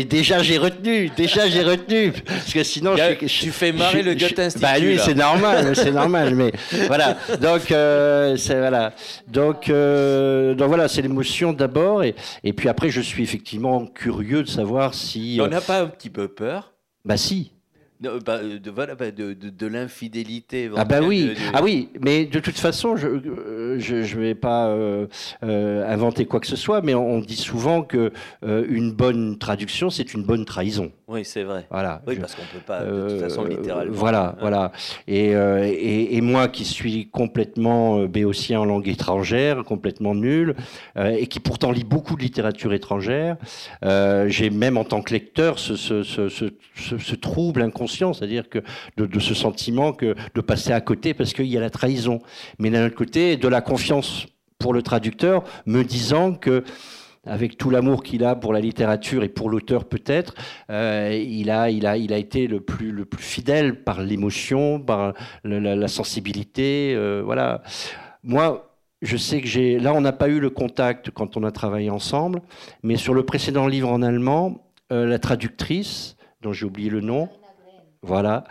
[0.05, 4.41] déjà j'ai retenu, déjà j'ai retenu, parce que sinon je, tu fais marrer le Goethe
[4.41, 4.63] Institut.
[4.63, 6.51] Bah lui c'est normal, c'est normal, mais
[6.89, 7.17] voilà.
[7.41, 8.93] Donc euh, c'est voilà,
[9.29, 14.43] donc euh, donc voilà, c'est l'émotion d'abord, et, et puis après je suis effectivement curieux
[14.43, 15.39] de savoir si.
[15.41, 16.73] On n'a pas un petit peu peur?
[17.05, 17.53] Bah si.
[18.03, 20.69] Bah, de, de, de, de l'infidélité.
[20.77, 24.67] Ah bah oui, ah oui, mais de toute façon, je ne euh, je, vais pas
[24.67, 25.07] euh,
[25.45, 28.13] euh, inventer quoi que ce soit, mais on, dit souvent que
[28.43, 30.91] une bonne traduction, c'est une bonne trahison.
[31.13, 31.67] Oui, c'est vrai.
[31.71, 32.03] Voilà.
[32.07, 33.93] Oui, parce qu'on peut pas, de toute façon, littéralement.
[33.95, 34.73] Voilà, voilà.
[35.07, 40.57] Et, et, et, moi qui suis complètement béotien en langue étrangère, complètement nul,
[40.97, 43.37] et qui pourtant lit beaucoup de littérature étrangère,
[44.27, 46.29] j'ai même en tant que lecteur ce, ce, ce,
[46.75, 48.63] ce trouble inconscient c'est-à-dire que
[48.97, 52.21] de, ce sentiment que de passer à côté parce qu'il y a la trahison.
[52.59, 54.27] Mais d'un autre côté, de la confiance
[54.59, 56.65] pour le traducteur, me disant que
[57.25, 60.35] avec tout l'amour qu'il a pour la littérature et pour l'auteur peut-être,
[60.71, 64.81] euh, il, a, il, a, il a été le plus, le plus fidèle par l'émotion,
[64.81, 66.95] par la, sensibilité.
[66.97, 67.63] Euh, voilà.
[68.25, 69.79] Moi, je sais que j'ai.
[69.79, 72.43] Là, on n'a pas eu le contact quand on a travaillé ensemble,
[72.83, 77.29] mais sur le précédent livre en allemand, euh, la traductrice, dont j'ai oublié le nom,
[78.03, 78.43] voilà,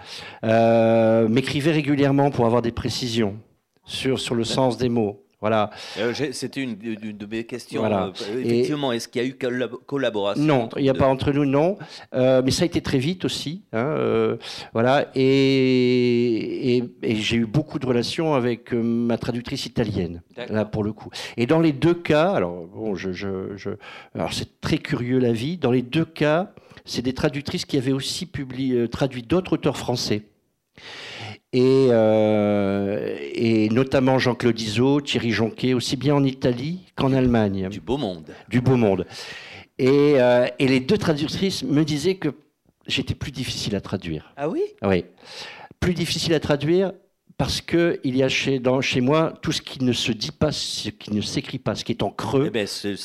[1.28, 3.38] m'écrivait régulièrement pour avoir des précisions
[3.84, 5.26] sur, sur le sens des mots.
[5.42, 5.72] Voilà.
[5.98, 7.84] Euh, c'était une, de mes questions.
[7.84, 9.38] Euh, effectivement, est-ce qu'il y a eu
[9.86, 11.78] collaboration Non, il n'y a pas entre nous, non.
[12.14, 13.64] mais ça a été très vite aussi.
[13.74, 14.38] Hein,
[14.74, 15.08] voilà.
[15.16, 21.10] Et, et, j'ai eu beaucoup de relations avec ma traductrice italienne, là pour le coup.
[21.38, 23.72] Et dans les deux cas, alors bon, je, je, je
[24.16, 25.58] alors c'est très curieux la vie.
[25.58, 26.54] Dans les deux cas,
[26.86, 30.24] c'est des traductrices qui avaient aussi publié, euh, traduit d'autres auteurs français.
[31.54, 37.68] Et, euh, et, notamment Jean-Claude Izzo, Thierry Jonquet, aussi bien en Italie qu'en Allemagne.
[37.70, 38.34] Du beau monde.
[38.48, 39.06] Du beau monde.
[39.78, 42.30] Et, euh, et les deux traductrices me disaient que
[42.88, 44.34] j'étais plus difficile à traduire.
[44.38, 44.62] Ah oui?
[44.82, 45.04] Oui.
[45.80, 46.94] Plus difficile à traduire
[47.38, 50.52] parce qu'il y a chez, dans, chez moi tout ce qui ne se dit pas,
[50.52, 52.46] ce qui ne s'écrit pas, ce qui est en creux.
[52.48, 52.96] Eh ben, ces,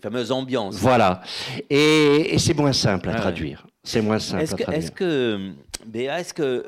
[0.00, 0.76] fameuses ambiances.
[0.76, 1.20] Voilà.
[1.68, 3.66] Et, c'est moins simple à ah traduire.
[3.82, 5.50] C'est moins simple que, à Est-ce que,
[5.84, 6.64] Béa, est-ce que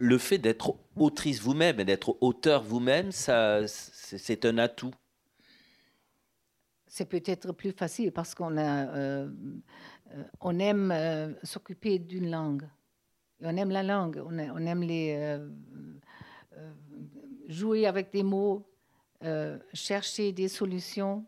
[0.00, 4.92] le fait d'être autrice vous-même et d'être auteur vous-même, ça, c'est un atout
[6.90, 9.30] c'est peut-être plus facile parce qu'on a, euh,
[10.12, 12.68] euh, on aime euh, s'occuper d'une langue.
[13.42, 14.36] On aime la langue, on,
[14.66, 15.38] aime les,
[17.48, 18.68] jouer avec des mots,
[19.72, 21.24] chercher des solutions.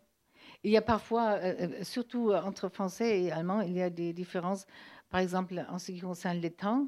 [0.63, 1.39] Il y a parfois,
[1.83, 4.67] surtout entre français et allemand, il y a des différences.
[5.09, 6.87] Par exemple, en ce qui concerne les temps,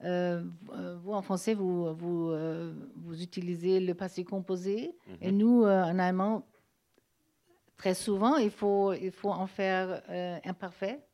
[0.00, 2.32] vous, en français, vous, vous,
[2.96, 4.94] vous, utilisez le passé composé.
[5.06, 5.16] Mhm.
[5.20, 6.46] Et nous, en allemand,
[7.76, 10.02] très souvent, il faut, il faut en faire
[10.44, 11.04] imparfait,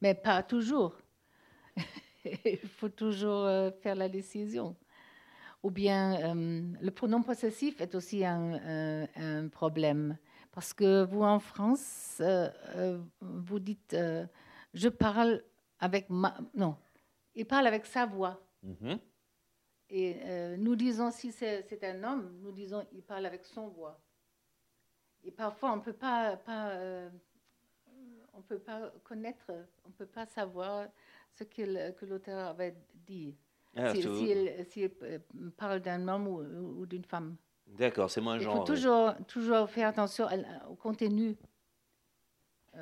[0.00, 0.96] mais pas toujours.
[2.44, 3.48] il faut toujours
[3.82, 4.76] faire la décision.
[5.62, 10.16] Ou bien euh, le pronom possessif est aussi un, problème.
[10.50, 13.96] Parce que vous, en France, euh, euh, vous dites
[14.74, 15.42] je parle
[15.78, 16.36] avec ma.
[16.54, 16.76] Non,
[17.34, 18.40] il parle avec sa voix.
[18.62, 18.98] Mhm.
[19.90, 24.00] Et euh, nous disons, si c'est un homme, nous disons, il parle avec son voix.
[25.24, 27.10] Et parfois, on ne peut pas, pas euh,
[28.32, 29.50] on peut pas connaître,
[29.84, 30.88] on ne peut pas savoir
[31.34, 33.36] ce que l'auteur avait dit.
[33.76, 34.02] Ah, S'il
[34.66, 35.18] si, euh,
[35.56, 37.36] parle d'un homme ou, d'une femme.
[37.66, 38.54] D'accord, c'est moins genre.
[38.54, 40.26] Il faut toujours, toujours faire attention
[40.68, 41.36] au contenu.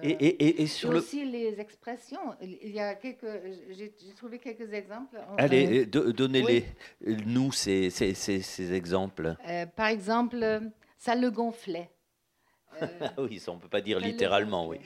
[0.02, 2.34] Et, et, et, sur et aussi les expressions.
[2.40, 3.26] Il y a quelques,
[3.70, 5.18] j'ai trouvé quelques exemples.
[5.36, 6.64] Allez, donnez-les
[7.26, 9.36] nous ces, ces, ces, exemples.
[9.76, 10.60] par exemple,
[10.96, 11.90] ça le gonflait.
[13.18, 14.78] oui, ça on peut pas dire littéralement, oui.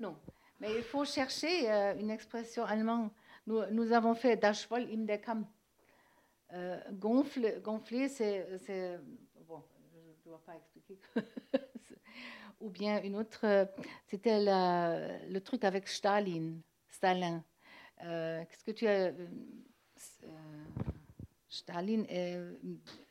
[0.00, 0.16] Non,
[0.60, 3.10] mais il faut chercher euh, une expression allemande.
[3.46, 5.46] Nous, nous, avons fait Das im der Kamm.
[6.52, 8.46] Euh, gonfle, gonfler, c'est.
[9.46, 10.98] Bon, je ne dois pas expliquer.
[12.60, 13.64] Ou bien une autre, euh,
[14.06, 16.54] c'était le truc avec Stalin.
[16.88, 17.42] Stalin.
[18.04, 19.12] Euh, qu'est-ce que tu as.
[21.50, 22.04] Stalin,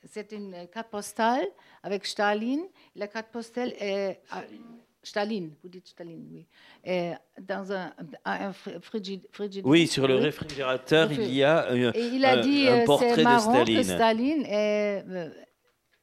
[0.06, 1.48] c'est une carte postale
[1.82, 2.60] avec Stalin.
[2.96, 4.22] La carte postale est
[5.08, 6.46] Staline, vous dites Staline, oui.
[6.84, 7.94] Et dans un,
[8.26, 9.30] un frigidaire.
[9.64, 13.24] Oui, sur le réfrigérateur, il y a un, et il a dit, un, euh, portrait
[13.24, 13.78] de Staline.
[13.78, 15.30] Que Staline est, euh,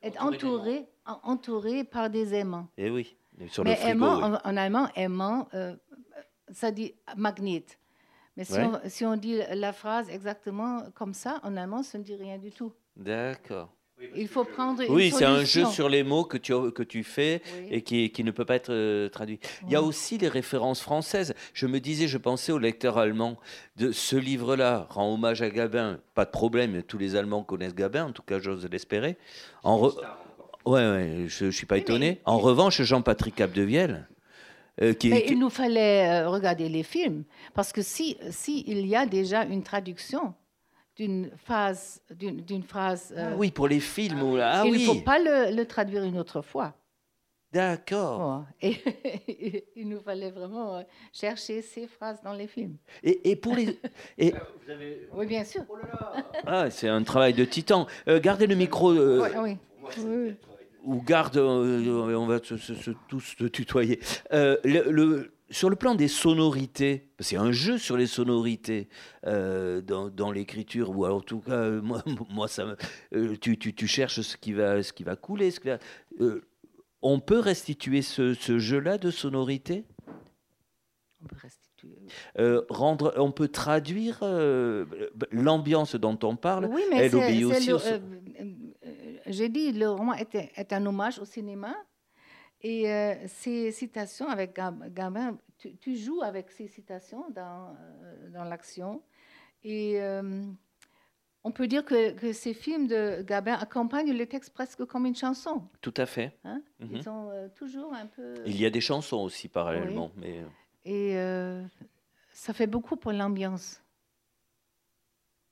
[0.00, 2.68] est entouré, entouré par des aimants.
[2.78, 3.14] Et eh oui,
[3.48, 4.38] sur Mais le frigo, aimant, oui.
[4.44, 5.74] en, en, allemand, aimant, euh,
[6.50, 7.64] ça dit magnet.
[8.36, 8.64] Mais si, ouais.
[8.64, 12.38] on, si on dit la phrase exactement comme ça, en allemand, ça ne dit rien
[12.38, 12.72] du tout.
[12.96, 13.70] D'accord.
[14.16, 17.04] Il faut prendre une Oui, c'est un jeu sur les mots que tu, que tu
[17.04, 17.68] fais oui.
[17.70, 19.38] et qui, qui, ne peut pas être euh, traduit.
[19.42, 19.66] Oui.
[19.68, 21.32] Il y a aussi les références françaises.
[21.52, 23.38] Je me disais, je pensais au lecteur allemand
[23.76, 26.00] de ce livre-là, rend hommage à Gabin.
[26.14, 29.16] Pas de problème, tous les Allemands connaissent Gabin, en tout cas, j'ose l'espérer.
[29.62, 30.00] En re...
[30.64, 32.10] Ouais, ouais, je ne suis pas étonné.
[32.10, 32.20] Mais...
[32.24, 34.08] En revanche, Jean-Patrick Capdevielle.
[34.82, 35.34] Euh, qui, mais qui...
[35.34, 37.22] il nous fallait euh, regarder les films,
[37.54, 40.34] parce que si, si il y a déjà une traduction,
[40.96, 42.00] d'une phrase.
[42.10, 44.38] D'une phrase euh, ah oui, pour les films.
[44.40, 44.80] Ah, ah, il oui.
[44.80, 46.74] ne faut pas le, le, traduire une autre fois.
[47.52, 48.42] D'accord.
[48.42, 52.76] Oh, et il nous fallait vraiment euh, chercher ces phrases dans les films.
[53.02, 53.78] Et, et pour les.
[54.18, 54.32] Et...
[54.32, 55.08] Vous avez...
[55.12, 55.62] Oui, bien sûr.
[55.68, 55.76] Oh
[56.46, 57.86] ah, c'est un travail de titan.
[58.08, 58.90] Euh, gardez le micro.
[58.90, 59.56] Euh, oui.
[59.98, 60.34] oui.
[60.84, 64.00] Ou garde, euh, on va se, se, se, tous se tutoyer.
[64.30, 68.88] le, le sur le plan des sonorités, c'est un jeu sur les sonorités
[69.26, 72.76] euh, dans, dans l'écriture, ou alors en tout cas, euh, moi, moi ça,
[73.14, 75.50] euh, tu, tu, tu, cherches ce qui va, ce qui va couler.
[75.50, 75.78] Ce qui va,
[76.20, 76.44] euh,
[77.02, 79.84] on peut restituer ce, ce jeu-là de sonorité?
[81.22, 81.98] On peut restituer.
[82.70, 84.20] rendre, on peut traduire
[85.30, 86.66] l'ambiance dont on parle.
[86.66, 87.70] Oui, mais elle obéit aussi.
[89.26, 91.74] J'ai dit, le roman est, est un hommage au cinéma.
[92.62, 98.44] Et euh, ces citations avec Gabin, tu, tu, joues avec ces citations dans, euh, dans
[98.44, 99.02] l'action.
[99.62, 100.42] Et euh,
[101.44, 105.14] on peut dire que, que, ces films de Gabin accompagnent le texte presque comme une
[105.14, 105.68] chanson.
[105.82, 106.38] Tout à fait.
[106.44, 106.62] Hein?
[106.80, 106.96] Mm -hmm.
[106.96, 108.34] Ils sont euh, toujours un peu.
[108.46, 110.10] Il y a des chansons aussi parallèlement.
[110.16, 110.22] Oui.
[110.22, 110.42] Mais...
[110.86, 111.16] Et
[112.32, 113.83] ça fait beaucoup pour l'ambiance.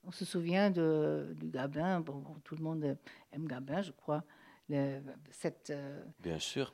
[0.05, 2.01] On se souvient de, du Gabin.
[2.01, 2.97] Bon, tout le monde
[3.31, 4.23] aime Gabin, je crois.
[4.69, 4.99] Le,
[5.31, 6.73] cette, euh, Bien sûr.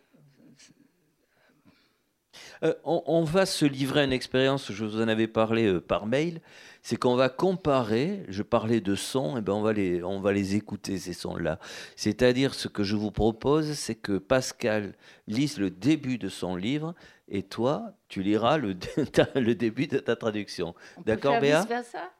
[2.64, 5.82] Euh, on, on, va se livrer à une expérience, je vous en avais parlé euh,
[5.82, 6.42] par mail,
[6.84, 10.32] c'est qu'on va comparer, je parlais de sons, et ben on, va les, on va
[10.32, 11.60] les écouter ces sons-là.
[11.96, 14.94] C'est-à-dire ce que je vous propose, c'est que Pascal
[15.28, 16.94] lise le début de son livre,
[17.28, 18.76] et toi, tu liras le,
[19.36, 20.76] le début de ta traduction.
[21.06, 21.66] D'accord, Béa?
[21.66, 22.12] versa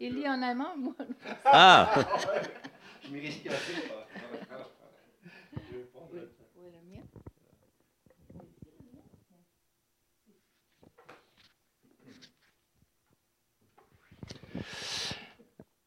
[0.00, 0.94] Il lit en allemand, moi.
[1.44, 1.94] Ah
[3.04, 3.48] Je m'y risque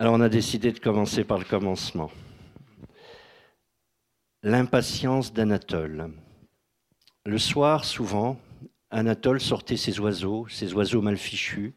[0.02, 2.10] Alors on a décidé de commencer par le commencement.
[4.44, 6.14] L'impatience d'Anatole.
[7.26, 8.40] Le soir, souvent,
[8.92, 11.76] Anatole sortait ses oiseaux, ses oiseaux mal fichus,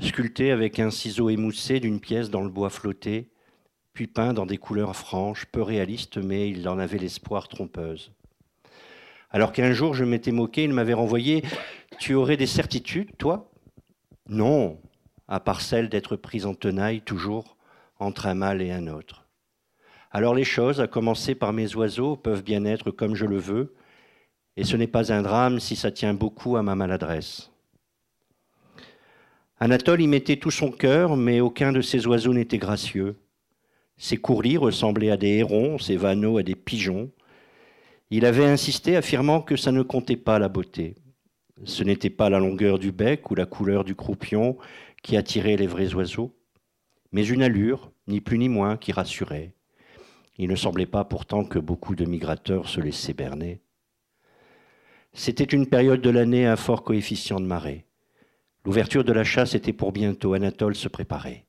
[0.00, 3.30] sculptés avec un ciseau émoussé d'une pièce dans le bois flotté,
[3.92, 8.12] puis peints dans des couleurs franches, peu réalistes, mais il en avait l'espoir trompeuse.
[9.30, 11.44] Alors qu'un jour je m'étais moqué, il m'avait renvoyé
[11.98, 13.50] Tu aurais des certitudes, toi?
[14.28, 14.80] Non,
[15.28, 17.56] à part celle d'être prise en tenaille toujours
[17.98, 19.26] entre un mâle et un autre.
[20.10, 23.74] Alors les choses, à commencer par mes oiseaux, peuvent bien être comme je le veux,
[24.56, 27.49] et ce n'est pas un drame si ça tient beaucoup à ma maladresse.
[29.62, 33.16] Anatole y mettait tout son cœur, mais aucun de ses oiseaux n'était gracieux.
[33.98, 37.10] Ses courlis ressemblaient à des hérons, ses vanneaux à des pigeons.
[38.08, 40.94] Il avait insisté, affirmant que ça ne comptait pas la beauté.
[41.64, 44.56] Ce n'était pas la longueur du bec ou la couleur du croupion
[45.02, 46.34] qui attirait les vrais oiseaux,
[47.12, 49.52] mais une allure, ni plus ni moins, qui rassurait.
[50.38, 53.60] Il ne semblait pas pourtant que beaucoup de migrateurs se laissaient berner.
[55.12, 57.84] C'était une période de l'année à fort coefficient de marée.
[58.64, 60.34] L'ouverture de la chasse était pour bientôt.
[60.34, 61.46] Anatole se préparait.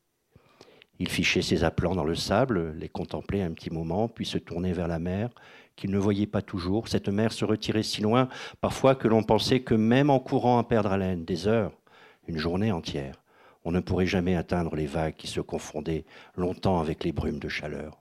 [0.97, 4.71] Il fichait ses aplants dans le sable, les contemplait un petit moment, puis se tournait
[4.71, 5.29] vers la mer,
[5.75, 6.87] qu'il ne voyait pas toujours.
[6.87, 8.29] Cette mer se retirait si loin,
[8.61, 11.73] parfois, que l'on pensait que même en courant à perdre haleine, des heures,
[12.27, 13.21] une journée entière,
[13.65, 17.49] on ne pourrait jamais atteindre les vagues qui se confondaient longtemps avec les brumes de
[17.49, 17.97] chaleur.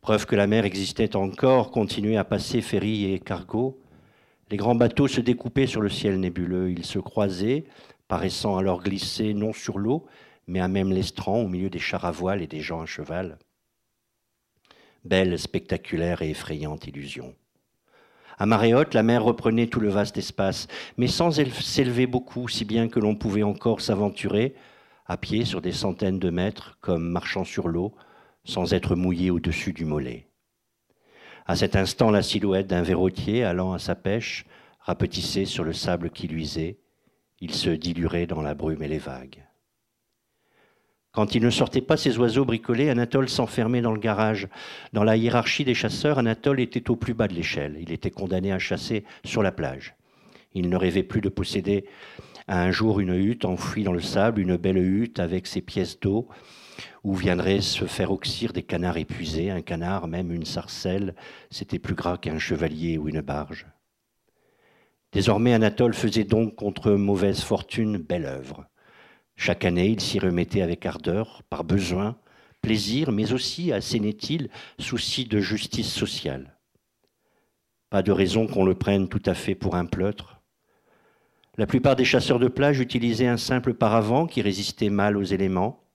[0.00, 3.80] Preuve que la mer existait encore, continuait à passer ferry et cargo,
[4.50, 7.64] les grands bateaux se découpaient sur le ciel nébuleux, ils se croisaient,
[8.08, 10.06] paraissant alors glisser non sur l'eau,
[10.46, 13.38] mais à même l'estran au milieu des chars à voile et des gens à cheval.
[15.04, 17.34] Belle, spectaculaire et effrayante illusion.
[18.38, 22.64] À marée haute, la mer reprenait tout le vaste espace, mais sans s'élever beaucoup, si
[22.64, 24.54] bien que l'on pouvait encore s'aventurer,
[25.06, 27.94] à pied sur des centaines de mètres, comme marchant sur l'eau,
[28.44, 30.27] sans être mouillé au-dessus du mollet.
[31.48, 34.44] À cet instant, la silhouette d'un verrotier allant à sa pêche
[34.80, 36.76] rapetissait sur le sable qui luisait.
[37.40, 39.46] Il se diluerait dans la brume et les vagues.
[41.10, 44.46] Quand il ne sortait pas ses oiseaux bricolés, Anatole s'enfermait dans le garage.
[44.92, 47.78] Dans la hiérarchie des chasseurs, Anatole était au plus bas de l'échelle.
[47.80, 49.96] Il était condamné à chasser sur la plage.
[50.52, 51.86] Il ne rêvait plus de posséder
[52.46, 56.28] un jour une hutte enfouie dans le sable, une belle hutte avec ses pièces d'eau,
[57.04, 61.14] où viendraient se faire oxyre des canards épuisés, un canard, même une sarcelle,
[61.50, 63.66] c'était plus gras qu'un chevalier ou une barge.
[65.12, 68.66] Désormais, Anatole faisait donc contre mauvaise fortune belle œuvre.
[69.36, 72.16] Chaque année, il s'y remettait avec ardeur, par besoin,
[72.60, 76.58] plaisir, mais aussi, assénait-il, souci de justice sociale.
[77.90, 80.42] Pas de raison qu'on le prenne tout à fait pour un pleutre.
[81.56, 85.87] La plupart des chasseurs de plage utilisaient un simple paravent qui résistait mal aux éléments.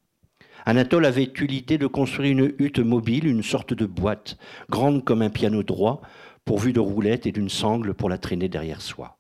[0.66, 4.38] Anatole avait eu l'idée de construire une hutte mobile, une sorte de boîte,
[4.70, 6.02] grande comme un piano droit,
[6.46, 9.18] pourvue de roulettes et d'une sangle pour la traîner derrière soi.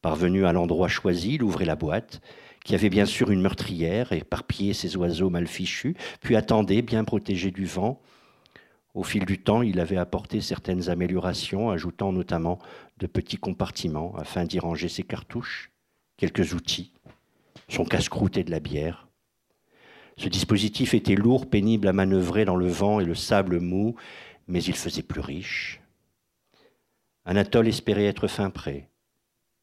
[0.00, 2.20] Parvenu à l'endroit choisi, il ouvrait la boîte,
[2.64, 7.50] qui avait bien sûr une meurtrière, éparpillait ses oiseaux mal fichus, puis attendait, bien protégé
[7.50, 8.00] du vent.
[8.94, 12.58] Au fil du temps, il avait apporté certaines améliorations, ajoutant notamment
[12.98, 15.72] de petits compartiments afin d'y ranger ses cartouches,
[16.16, 16.92] quelques outils,
[17.68, 19.07] son casse-croûte et de la bière.
[20.18, 23.94] Ce dispositif était lourd, pénible à manœuvrer dans le vent et le sable mou,
[24.48, 25.80] mais il faisait plus riche.
[27.24, 28.88] Anatole espérait être fin prêt.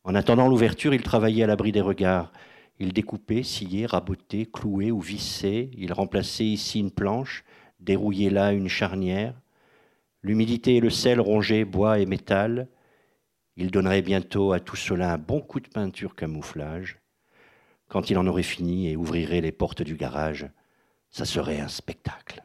[0.05, 2.31] En attendant l'ouverture, il travaillait à l'abri des regards.
[2.79, 5.71] Il découpait, sciait, rabotait, clouait ou vissait.
[5.77, 7.43] Il remplaçait ici une planche,
[7.81, 9.33] dérouillait là une charnière.
[10.21, 12.69] L'humidité et le sel rongeaient bois et métal.
[13.57, 16.99] Il donnerait bientôt à tout cela un bon coup de peinture camouflage.
[17.87, 20.47] Quand il en aurait fini et ouvrirait les portes du garage,
[21.09, 22.43] ça serait un spectacle.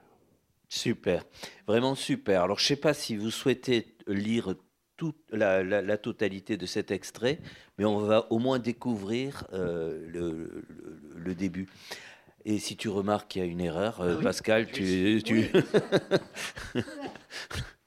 [0.68, 1.24] Super,
[1.66, 2.42] vraiment super.
[2.42, 4.54] Alors je ne sais pas si vous souhaitez lire
[4.96, 7.40] toute la, totalité de cet extrait,
[7.78, 11.68] mais on va au moins découvrir euh, le, début.
[12.44, 15.22] Et si tu remarques qu'il y a une erreur, euh, ah Pascal, tu...
[15.24, 15.50] tu...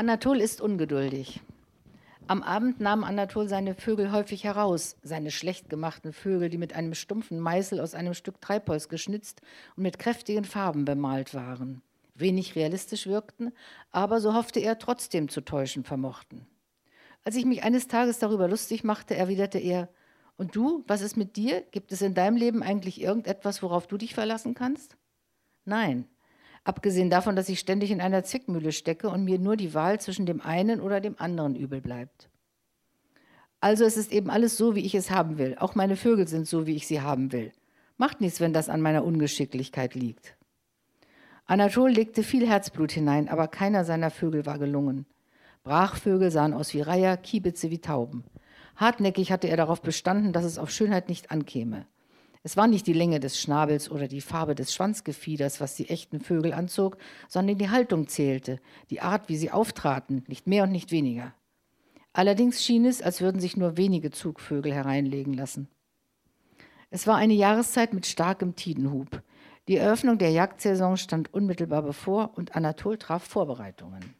[0.00, 1.42] Anatol ist ungeduldig.
[2.26, 6.94] Am Abend nahm Anatol seine Vögel häufig heraus, seine schlecht gemachten Vögel, die mit einem
[6.94, 9.42] stumpfen Meißel aus einem Stück Treibholz geschnitzt
[9.76, 11.82] und mit kräftigen Farben bemalt waren.
[12.14, 13.52] Wenig realistisch wirkten,
[13.90, 16.46] aber so hoffte er trotzdem zu täuschen vermochten.
[17.22, 19.90] Als ich mich eines Tages darüber lustig machte, erwiderte er,
[20.38, 21.60] und du, was ist mit dir?
[21.72, 24.96] Gibt es in deinem Leben eigentlich irgendetwas, worauf du dich verlassen kannst?
[25.66, 26.08] Nein,
[26.64, 30.26] Abgesehen davon, dass ich ständig in einer Zwickmühle stecke und mir nur die Wahl zwischen
[30.26, 32.28] dem einen oder dem anderen übel bleibt.
[33.60, 35.56] Also es ist eben alles so, wie ich es haben will.
[35.58, 37.52] Auch meine Vögel sind so, wie ich sie haben will.
[37.98, 40.36] Macht nichts, wenn das an meiner Ungeschicklichkeit liegt.
[41.46, 45.04] Anatol legte viel Herzblut hinein, aber keiner seiner Vögel war gelungen.
[45.62, 48.24] Brachvögel sahen aus wie Reiher, Kiebitze wie Tauben.
[48.76, 51.86] Hartnäckig hatte er darauf bestanden, dass es auf Schönheit nicht ankäme.
[52.42, 56.20] Es war nicht die Länge des Schnabels oder die Farbe des Schwanzgefieders, was die echten
[56.20, 56.96] Vögel anzog,
[57.28, 61.34] sondern die Haltung zählte, die Art, wie sie auftraten, nicht mehr und nicht weniger.
[62.12, 65.68] Allerdings schien es, als würden sich nur wenige Zugvögel hereinlegen lassen.
[66.88, 69.22] Es war eine Jahreszeit mit starkem Tidenhub.
[69.68, 74.14] Die Eröffnung der Jagdsaison stand unmittelbar bevor und Anatol traf Vorbereitungen.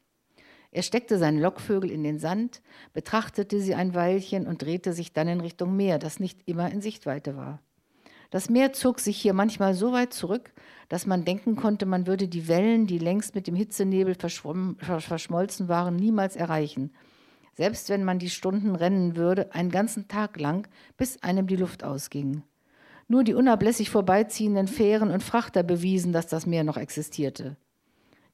[0.71, 2.63] Er steckte seine Lockvögel in den Sand,
[2.93, 6.81] betrachtete sie ein Weilchen und drehte sich dann in Richtung Meer, das nicht immer in
[6.81, 7.61] Sichtweite war.
[8.31, 10.53] Das Meer zog sich hier manchmal so weit zurück,
[10.89, 15.97] dass man denken konnte, man würde die Wellen, die längst mit dem Hitzenebel verschmolzen waren,
[15.97, 16.93] niemals erreichen.
[17.55, 21.83] Selbst wenn man die Stunden rennen würde, einen ganzen Tag lang, bis einem die Luft
[21.83, 22.43] ausging.
[23.09, 27.57] Nur die unablässig vorbeiziehenden Fähren und Frachter bewiesen, dass das Meer noch existierte.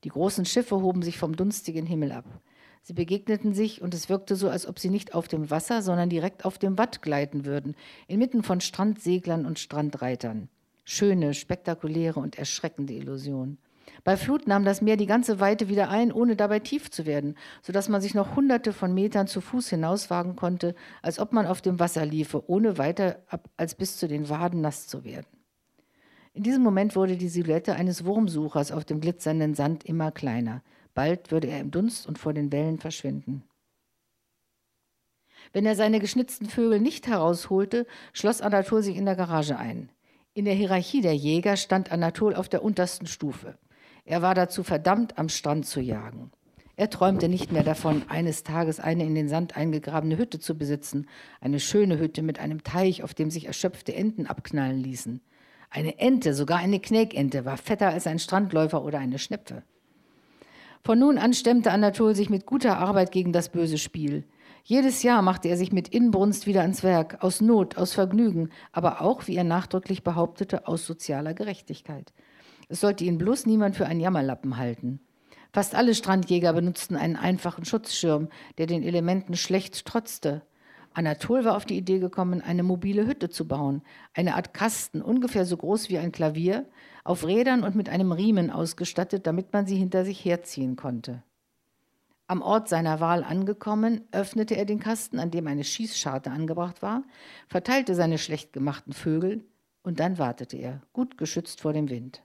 [0.04, 2.26] Die großen Schiffe hoben sich vom dunstigen Himmel ab.
[2.86, 6.08] Sie begegneten sich und es wirkte so, als ob sie nicht auf dem Wasser, sondern
[6.08, 7.74] direkt auf dem Watt gleiten würden,
[8.06, 10.48] inmitten von Strandseglern und Strandreitern.
[10.84, 13.58] Schöne, spektakuläre und erschreckende Illusion.
[14.04, 17.36] Bei Flut nahm das Meer die ganze Weite wieder ein, ohne dabei tief zu werden,
[17.60, 21.60] sodass man sich noch hunderte von Metern zu Fuß hinauswagen konnte, als ob man auf
[21.60, 25.26] dem Wasser liefe, ohne weiter ab als bis zu den Waden nass zu werden.
[26.34, 30.62] In diesem Moment wurde die Silhouette eines Wurmsuchers auf dem glitzernden Sand immer kleiner.
[30.96, 33.44] Bald würde er im Dunst und vor den Wellen verschwinden.
[35.52, 39.92] Wenn er seine geschnitzten Vögel nicht herausholte, schloss Anatol sich in der Garage ein.
[40.32, 43.58] In der Hierarchie der Jäger stand Anatol auf der untersten Stufe.
[44.04, 46.32] Er war dazu verdammt, am Strand zu jagen.
[46.76, 51.08] Er träumte nicht mehr davon, eines Tages eine in den Sand eingegrabene Hütte zu besitzen,
[51.40, 55.20] eine schöne Hütte mit einem Teich, auf dem sich erschöpfte Enten abknallen ließen.
[55.68, 59.62] Eine Ente, sogar eine Knäkente, war fetter als ein Strandläufer oder eine Schnepfe.
[60.86, 64.22] Von nun an stemmte Anatol sich mit guter Arbeit gegen das böse Spiel.
[64.62, 69.00] Jedes Jahr machte er sich mit Inbrunst wieder ans Werk, aus Not, aus Vergnügen, aber
[69.00, 72.12] auch, wie er nachdrücklich behauptete, aus sozialer Gerechtigkeit.
[72.68, 75.00] Es sollte ihn bloß niemand für einen Jammerlappen halten.
[75.52, 78.28] Fast alle Strandjäger benutzten einen einfachen Schutzschirm,
[78.58, 80.42] der den Elementen schlecht trotzte.
[80.96, 83.82] Anatol war auf die Idee gekommen, eine mobile Hütte zu bauen,
[84.14, 86.64] eine Art Kasten, ungefähr so groß wie ein Klavier,
[87.04, 91.22] auf Rädern und mit einem Riemen ausgestattet, damit man sie hinter sich herziehen konnte.
[92.28, 97.02] Am Ort seiner Wahl angekommen, öffnete er den Kasten, an dem eine Schießscharte angebracht war,
[97.46, 99.44] verteilte seine schlecht gemachten Vögel
[99.82, 102.22] und dann wartete er, gut geschützt vor dem Wind.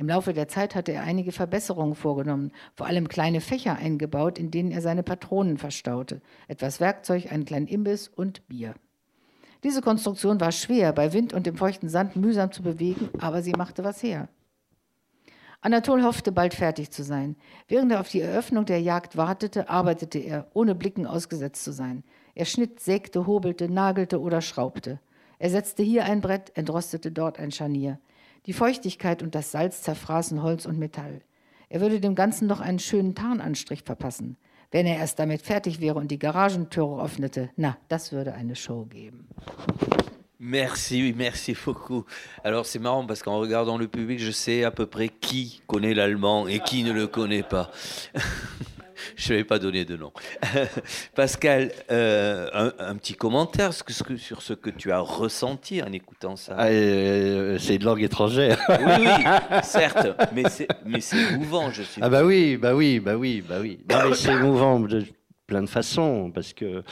[0.00, 4.50] Im Laufe der Zeit hatte er einige Verbesserungen vorgenommen, vor allem kleine Fächer eingebaut, in
[4.50, 8.72] denen er seine Patronen verstaute, etwas Werkzeug, einen kleinen Imbiss und Bier.
[9.62, 13.52] Diese Konstruktion war schwer, bei Wind und dem feuchten Sand mühsam zu bewegen, aber sie
[13.52, 14.30] machte was her.
[15.60, 17.36] Anatol hoffte, bald fertig zu sein.
[17.68, 22.04] Während er auf die Eröffnung der Jagd wartete, arbeitete er, ohne Blicken ausgesetzt zu sein.
[22.34, 24.98] Er schnitt, sägte, hobelte, nagelte oder schraubte.
[25.38, 27.98] Er setzte hier ein Brett, entrostete dort ein Scharnier.
[28.46, 31.22] Die Feuchtigkeit und das Salz zerfraßen Holz und Metall.
[31.68, 34.36] Er würde dem Ganzen noch einen schönen Tarnanstrich verpassen.
[34.70, 38.86] Wenn er erst damit fertig wäre und die Garagentüre öffnete, na, das würde eine Show
[38.86, 39.28] geben.
[40.38, 42.06] Merci, merci beaucoup.
[42.42, 45.92] Alors c'est marrant parce qu'en regardant le public, je sais à peu près qui connaît
[45.92, 47.70] l'allemand et qui ne le connaît pas.
[49.16, 50.12] je ne vais pas donner de nom.
[51.14, 56.54] Pascal, euh, un, petit commentaire sur ce que tu as ressenti en écoutant ça.
[56.58, 58.58] Ah, euh, c'est de langue étrangère.
[58.68, 59.24] oui, oui,
[59.62, 62.00] certes, mais c'est émouvant, je suis.
[62.02, 63.78] Ah bah oui, bah oui, bah oui, bah oui.
[64.14, 65.04] c'est émouvant de
[65.46, 66.82] plein de façons parce que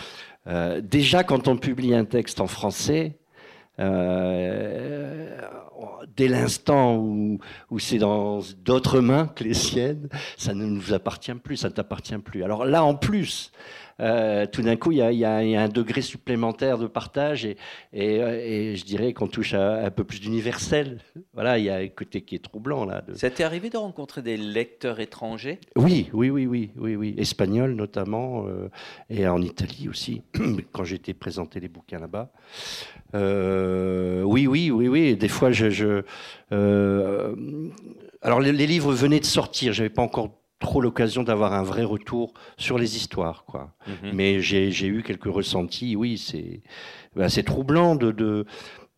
[0.48, 3.16] euh, déjà quand on publie un texte en français.
[6.16, 7.38] Dès l'instant où,
[7.78, 12.18] c'est dans d'autres mains que les siennes, ça ne nous appartient plus, ça ne t'appartient
[12.18, 12.42] plus.
[12.42, 13.52] Alors là, en plus,
[14.00, 17.56] euh, tout d'un coup, il y, a, un degré supplémentaire de partage et,
[17.92, 20.98] et, je dirais qu'on touche à un peu plus d'universel.
[21.34, 23.02] Voilà, il y a un côté qui est troublant là.
[23.14, 25.58] Ça t'est arrivé de rencontrer des lecteurs étrangers?
[25.76, 28.68] Oui, oui, oui, oui, oui, oui, espagnols notamment euh,
[29.10, 30.22] et en Italie aussi,
[30.72, 32.30] quand j'étais présenté les bouquins là-bas.
[33.14, 35.16] Euh, oui, oui, oui, oui.
[35.16, 36.02] Des fois, je.
[38.22, 39.72] alors, les, les, livres venaient de sortir.
[39.72, 43.44] J'avais pas encore trop l'occasion d'avoir un vrai retour sur les histoires.
[43.44, 43.70] Quoi.
[43.86, 44.12] Mhm.
[44.14, 45.96] Mais j'ai eu quelques ressentis.
[45.96, 46.62] Oui, c'est
[47.14, 48.44] ben, troublant de, de,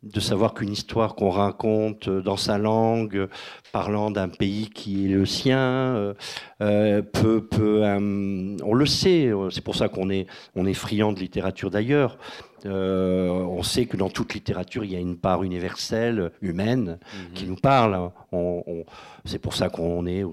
[0.02, 3.28] de savoir qu'une histoire qu'on raconte dans sa langue,
[3.72, 6.14] parlant d'un pays qui est le sien, euh,
[6.62, 11.12] euh peut, peut euh, on le sait, c'est pour ça qu'on est, on est friand
[11.12, 12.18] de littérature d'ailleurs.
[12.66, 17.32] Euh, on sait que dans toute littérature, il y a une part universelle, humaine, mhm.
[17.34, 18.10] qui nous parle.
[18.32, 18.84] On, on,
[19.24, 20.24] c'est pour ça qu'on est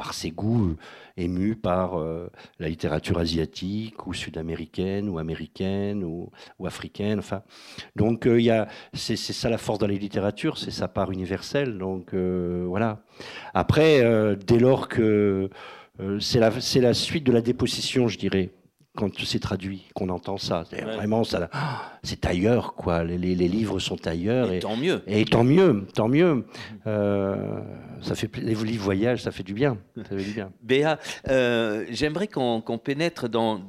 [0.00, 0.76] par ses goûts, euh,
[1.18, 6.30] ému par euh, la littérature asiatique ou sud-américaine ou américaine ou,
[6.64, 7.18] africaine.
[7.18, 7.42] Enfin,
[7.96, 11.76] donc euh, il c'est, ça la force dans les littératures, c'est sa part universelle.
[11.76, 13.02] Donc voilà.
[13.52, 14.02] Après,
[14.46, 15.50] dès lors que
[16.18, 18.50] c'est la, la suite de la dépossession, je dirais
[18.96, 20.64] quand c'est traduit, qu'on entend ça.
[20.72, 21.48] Vraiment, ça,
[22.02, 23.04] c'est ailleurs, quoi.
[23.04, 24.52] Les, livres sont ailleurs.
[24.52, 25.02] Et, tant mieux.
[25.06, 26.44] Et tant mieux, tant mieux.
[26.86, 27.60] Euh,
[28.02, 29.78] ça fait les livres voyage, ça fait du bien.
[29.96, 30.50] Ça fait du bien.
[30.62, 33.60] Béa, euh, j'aimerais qu'on pénètre dans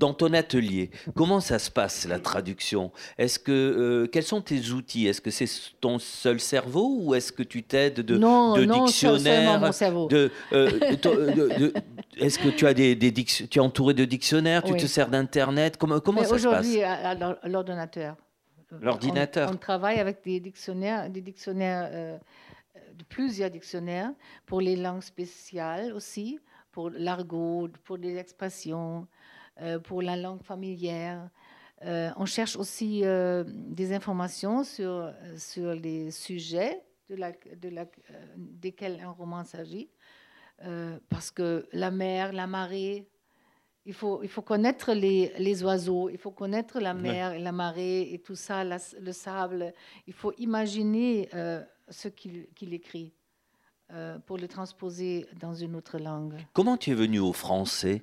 [0.00, 2.90] dans ton atelier, comment ça se passe la traduction?
[3.18, 5.06] Est-ce que euh, quels sont tes outils?
[5.06, 5.46] Est-ce que c'est
[5.80, 10.08] ton seul cerveau ou est-ce que tu t'aides de, non, de non, dictionnaires mon cerveau.
[10.08, 10.70] de, euh,
[12.16, 15.76] Est-ce que tu as des, des tu es entouré de dictionnaires Tu te sers d'internet?
[15.76, 16.66] Comment comment ça se passe?
[16.66, 17.14] Aujourd'hui, à,
[17.46, 18.16] l'ordinateur.
[18.80, 19.50] L'ordinateur.
[19.52, 22.16] On, travaille avec des dictionnaires, des dictionnaires, euh,
[22.94, 24.12] de plusieurs dictionnaires
[24.46, 26.38] pour les langues spéciales aussi,
[26.72, 29.06] pour l'argot, pour des expressions.
[29.62, 31.28] Euh, pour la langue familière.
[31.84, 37.84] Euh, on cherche aussi euh, des informations sur, sur les sujets de la, de la,
[38.36, 39.90] desquels un roman s'agit.
[41.08, 43.06] parce que la mer, la marée,
[43.84, 47.52] il faut, il faut connaître les, les oiseaux, il faut connaître la mer, et la
[47.52, 49.72] marée et tout ça, le sable.
[50.06, 51.28] Il faut imaginer
[51.88, 53.12] ce qu'il écrit
[54.26, 56.36] pour le transposer dans une autre langue.
[56.52, 58.02] Comment tu es venu au français?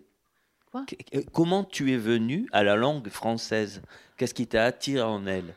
[0.76, 3.82] Euh, comment tu es venu à la langue française?
[4.18, 5.54] Qu'est-ce qui t'a attiré en elle?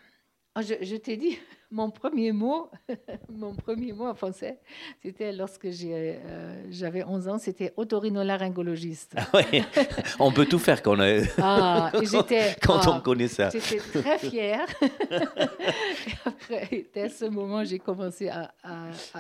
[0.55, 1.39] Ah, Je, t'ai dit,
[1.71, 2.71] mon premier mot,
[3.29, 4.59] mon premier mot en français,
[5.03, 9.15] c'était lorsque euh, j'avais 11 ans, c'était otorhinolaryngologiste.
[9.17, 9.41] Ah
[10.19, 11.93] on peut tout faire quand, on, ah,
[12.63, 13.51] quand on connaît ça.
[13.51, 14.67] J'étais très fière.
[14.81, 18.53] et après, dès ce moment, j'ai commencé à,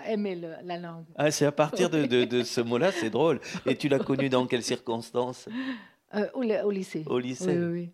[0.07, 1.05] aimer la langue.
[1.17, 3.41] Ah, c'est à partir de, de ce mot-là, c'est drôle.
[3.67, 5.49] Et tu l'as connu dans quelles circonstances?
[6.15, 7.05] Euh, au, lycée.
[7.07, 7.57] Au lycée.
[7.57, 7.93] Oui, oui.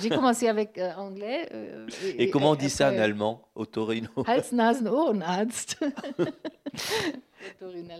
[0.00, 1.48] J'ai commencé avec euh, anglais.
[1.52, 1.86] Euh,
[2.18, 5.78] et, comment on dit ça en allemand, Autorino Hals, Nasen, Ohrenarzt.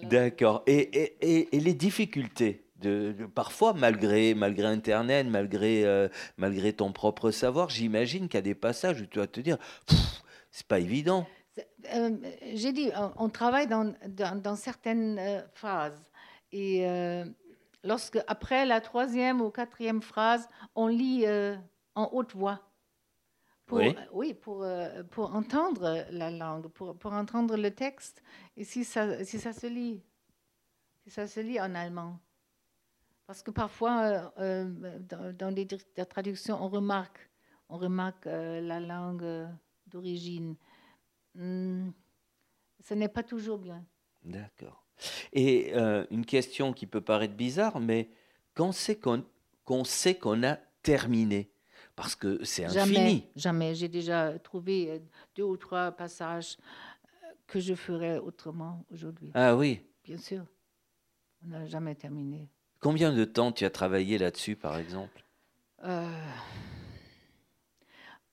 [0.02, 0.62] D'accord.
[0.66, 1.16] Et,
[1.52, 8.38] et, les difficultés de, parfois, malgré, malgré Internet, malgré, malgré ton propre savoir, j'imagine qu'il
[8.38, 9.56] y a des passages où tu vas te dire,
[10.50, 11.26] c'est pas évident.
[12.54, 16.10] J'ai dit, on, travaille dans, dans, dans certaines phases.
[16.52, 16.84] Et
[17.86, 21.56] lorsque, après la troisième ou quatrième phrase, on lit euh,
[21.94, 22.60] en haute voix.
[23.64, 28.22] Pour, oui, oui pour, euh, pour entendre la langue, pour, pour, entendre le texte,
[28.56, 30.02] et si ça, si ça se lit,
[31.02, 32.20] si ça se lit en allemand.
[33.26, 35.00] Parce que parfois, euh,
[35.32, 35.66] dans, les,
[36.06, 37.28] traductions, on remarque,
[37.68, 39.48] on remarque la langue
[39.88, 40.54] d'origine.
[41.34, 41.90] Hmm,
[42.78, 43.84] ce n'est pas toujours bien.
[44.22, 44.85] D'accord.
[45.32, 48.08] Et euh, une question qui peut paraître bizarre, mais
[48.54, 51.50] quand c'est qu'on sait qu'on a terminé?
[51.94, 52.94] Parce que c'est infini.
[52.94, 53.74] Jamais, jamais.
[53.74, 54.98] J'ai déjà trouvé euh,
[55.34, 56.58] deux ou trois passages
[57.24, 59.30] euh, que je ferais autrement aujourd'hui.
[59.34, 60.44] Ah oui Bien sûr.
[61.44, 62.48] On n'a jamais terminé.
[62.80, 65.24] Combien de temps tu as travaillé là-dessus, par exemple?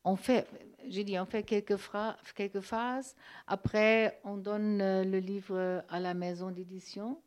[0.04, 0.48] On fait
[0.88, 1.78] j'ai dit, on fait quelques,
[2.36, 3.16] quelques phases.
[3.48, 7.22] Après, on donne euh, le livre à la maison d'édition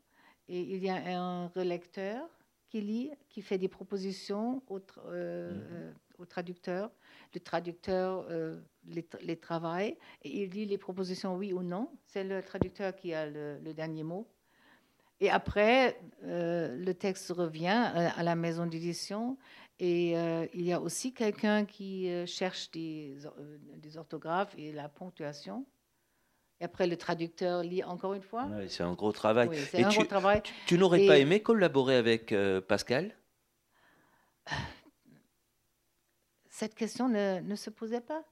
[0.47, 2.27] et il y a un relecteur
[2.69, 5.61] qui lit, qui fait des propositions au, euh, mhm.
[5.71, 6.91] euh, au traducteur.
[7.33, 8.27] Le traducteur
[8.85, 11.89] les, les, travaille et il lit les propositions oui ou non.
[12.05, 14.27] C'est le traducteur qui a le, le dernier mot.
[15.19, 19.37] Et après, le texte revient à la maison d'édition
[19.79, 24.71] et euh, il y a aussi quelqu'un qui euh, cherche des, euh, des, orthographes et
[24.71, 25.67] la ponctuation.
[26.59, 28.49] Et après, le traducteur lit encore une fois.
[28.67, 29.49] c'est un gros travail.
[29.69, 30.41] c'est un tu, gros travail.
[30.65, 32.33] Tu, n'aurais pas aimé collaborer avec
[32.67, 33.15] Pascal?
[36.49, 38.23] Cette question ne, ne, se posait pas.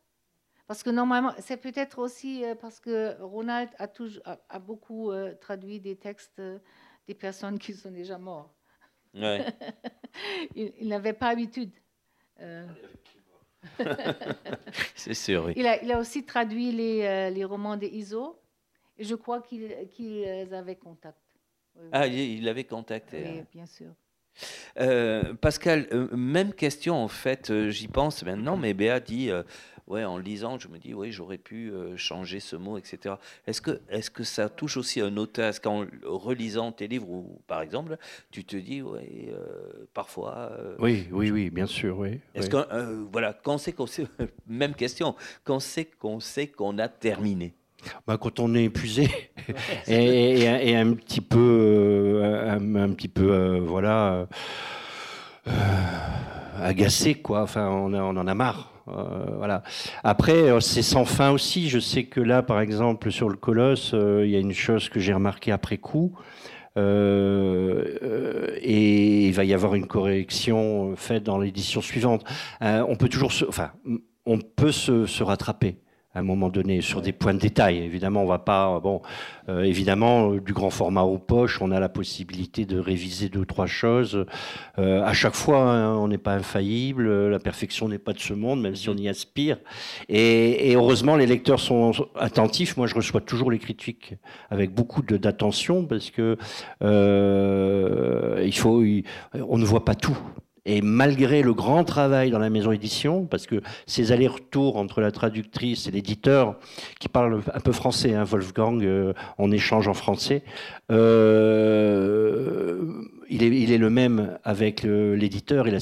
[0.65, 5.95] Parce que normalement, c'est peut-être aussi parce que Ronald a, toujours, a beaucoup traduit des
[5.95, 6.41] textes
[7.07, 8.54] des personnes qui sont déjà mortes.
[10.55, 11.71] il, n'avait pas habitude.
[12.41, 12.65] Euh.
[14.95, 15.53] C'est sûr, oui.
[15.55, 18.39] Il a, il a, aussi traduit les, euh, les romans des ISO.
[18.97, 21.19] Et je crois qu'ils avaient contact.
[21.91, 23.23] ah, il avait contacté.
[23.23, 23.47] Oui, hein.
[23.51, 23.87] bien sûr.
[24.79, 29.31] Euh, Pascal, même question en fait, j'y pense maintenant, mais Béa dit
[29.87, 33.15] ouais, en lisant, je me dis, oui, j'aurais pu euh, changer ce mot, etc.
[33.47, 35.49] Est-ce que, est que ça touche aussi un auteur?
[35.49, 37.97] Est-ce qu'en relisant tes livres, ou par exemple,
[38.31, 40.51] tu te dis, ouais, euh, parfois.
[40.51, 42.19] Euh, oui, oui, oui, bien sûr, oui.
[42.33, 44.07] Est-ce que, voilà, quand c'est qu'on sait,
[44.47, 47.53] même question, quand c'est qu'on sait qu'on a terminé?
[48.07, 49.07] Bah, quand on est épuisé
[49.87, 54.27] et, et, un petit peu, un, petit peu, voilà,
[56.59, 57.43] agacé, quoi.
[57.43, 58.74] Enfin, on, on en a marre.
[58.87, 59.63] Euh, voilà.
[60.03, 61.69] Après, euh, c'est sans fin aussi.
[61.69, 64.89] Je sais que là, par exemple, sur le Colosse, euh, il y a une chose
[64.89, 66.13] que j'ai remarqué après coup.
[68.61, 72.25] et il va y avoir une correction faite dans l'édition suivante.
[72.61, 73.71] on peut toujours, se, enfin,
[74.25, 75.77] on peut se, rattraper.
[76.15, 77.77] À un moment donné, sur des points de détail.
[77.79, 78.79] Évidemment, on va pas.
[78.79, 79.01] Bon,
[79.49, 83.67] euh, évidemment, du grand format aux poches, on a la possibilité de réviser deux trois
[83.67, 84.25] choses.
[84.79, 87.27] Euh, à chaque fois, hein, on n'est pas infaillible.
[87.27, 89.57] La perfection n'est pas de ce monde, même si on y aspire.
[90.07, 92.77] Et, heureusement, les lecteurs sont attentifs.
[92.77, 94.15] Moi, je reçois toujours les critiques
[94.49, 96.37] avec beaucoup d'attention parce que
[96.81, 98.83] euh, il faut,
[99.33, 100.17] on ne voit pas tout.
[100.67, 105.11] Et malgré le grand travail dans la maison édition, parce que ces allers-retours entre la
[105.11, 106.55] traductrice et l'éditeur,
[106.99, 110.41] qui parle un peu français, hein, Wolfgang, euh, on échange en français,
[110.91, 112.79] euh,
[113.29, 115.77] il, est, le même avec l'éditeur et les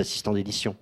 [0.00, 0.74] assistants d'édition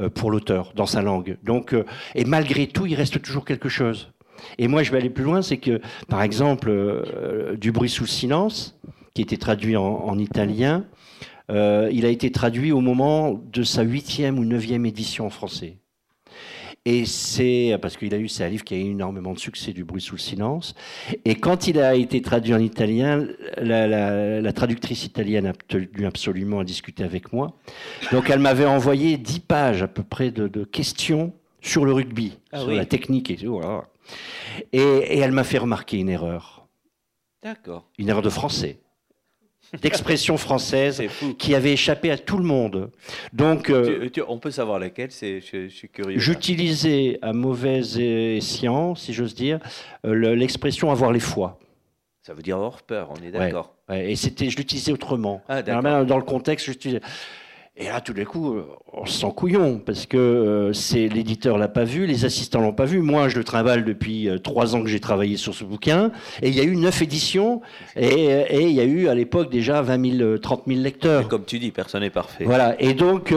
[0.00, 1.38] euh, pour l'auteur dans sa langue.
[1.42, 1.74] Donc,
[2.14, 4.12] et malgré tout, il reste toujours quelque chose.
[4.58, 6.70] Et moi, je vais aller plus loin, c'est que, par exemple,
[7.58, 8.78] Du bruit sous le silence,
[9.14, 10.84] qui était traduit en italien,
[11.50, 15.78] euh, il a été traduit au moment de sa huitième ou neuvième édition en français.
[16.86, 19.72] Et c'est parce qu'il a eu, c'est un livre qui a eu énormément de succès,
[19.72, 20.74] du bruit sous le silence.
[21.26, 23.26] Et quand il a été traduit en italien,
[23.58, 27.52] la, traductrice italienne a tenu absolument à discuter avec moi.
[28.12, 32.60] Donc elle m'avait envoyé dix pages à peu près de, questions sur le rugby, ah
[32.60, 33.60] sur la technique et tout.
[34.72, 36.66] Et, et elle m'a fait remarquer une erreur.
[37.42, 37.90] D'accord.
[37.98, 38.78] Une erreur de français
[39.82, 41.02] d'expression française
[41.38, 42.90] qui avait échappé à tout le monde.
[43.32, 46.18] Donc, euh, on peut savoir laquelle, c'est, je, suis curieux.
[46.18, 47.80] J'utilisais à mauvais
[48.36, 49.60] escient, si j'ose dire,
[50.04, 51.58] euh, l'expression avoir les foies.
[52.22, 53.74] Ça veut dire avoir peur, on est d'accord.
[53.92, 55.42] et c'était, je l'utilisais autrement.
[55.48, 57.00] Ah, dans le contexte, j'utilisais.
[57.80, 61.56] Et là, tout d'un coup, euh, on se sent couillon parce que euh, c'est l'éditeur
[61.56, 63.00] l'a pas vu, les assistants l'ont pas vu.
[63.00, 66.12] Moi, je le travaille depuis euh, trois ans que j'ai travaillé sur ce bouquin,
[66.42, 67.62] et il y a eu neuf éditions,
[67.96, 71.28] et, il y a eu à l'époque déjà 20 000, 30 000 lecteurs.
[71.28, 72.44] comme tu dis, personne n'est parfait.
[72.44, 72.76] Voilà.
[72.82, 73.34] Et donc,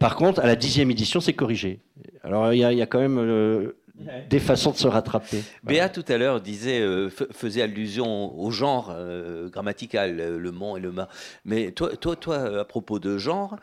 [0.00, 1.78] par contre, à la dixième édition, c'est corrigé.
[2.24, 3.70] Alors, il y, a quand même
[4.28, 5.42] des façons de se rattraper.
[5.62, 6.82] Béa tout à l'heure disait,
[7.32, 8.94] faisait allusion au genre
[9.52, 11.08] grammatical, le mon et le ma.
[11.44, 13.56] Mais toi, toi, toi, à propos de genre,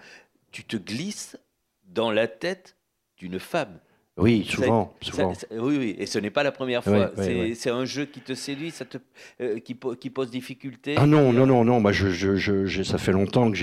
[0.51, 1.37] tu te glisses
[1.83, 2.75] dans la tête
[3.17, 3.79] d'une femme.
[4.17, 4.93] Oui, souvent.
[5.01, 5.31] souvent.
[5.51, 7.11] oui, oui, et ce n'est pas la première fois.
[7.15, 8.97] c'est un jeu qui te séduit, ça te,
[9.41, 10.95] euh, qui, qui, pose difficulté.
[10.97, 11.79] Ah non, non, non, non.
[11.79, 13.57] Moi, je, je, ça fait longtemps que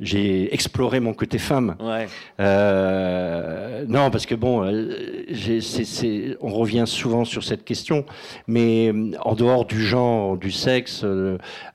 [0.00, 1.76] j'ai exploré mon côté femme.
[1.80, 2.08] Ouais.
[2.40, 8.04] Euh, non, parce que bon, euh, on revient souvent sur cette question,
[8.48, 11.06] mais en dehors du genre, du sexe,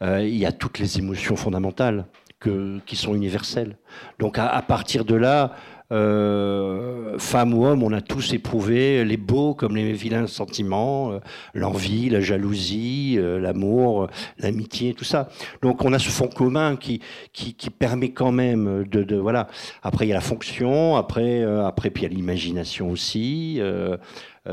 [0.01, 2.05] il y a toutes les émotions fondamentales
[2.85, 3.77] qui sont universelles.
[4.19, 5.55] Donc à, partir de là,
[5.91, 11.19] euh, femme ou homme, on a tous éprouvé les beaux comme les vilains sentiments, euh,
[11.53, 14.07] l'envie, la jalousie, euh, l'amour,
[14.39, 15.29] l'amitié, tout ça.
[15.61, 17.01] Donc on a ce fond commun qui,
[17.33, 19.47] qui, permet quand même de, de, voilà.
[19.83, 23.61] Après il y a la fonction, après après puis il y a l'imagination aussi.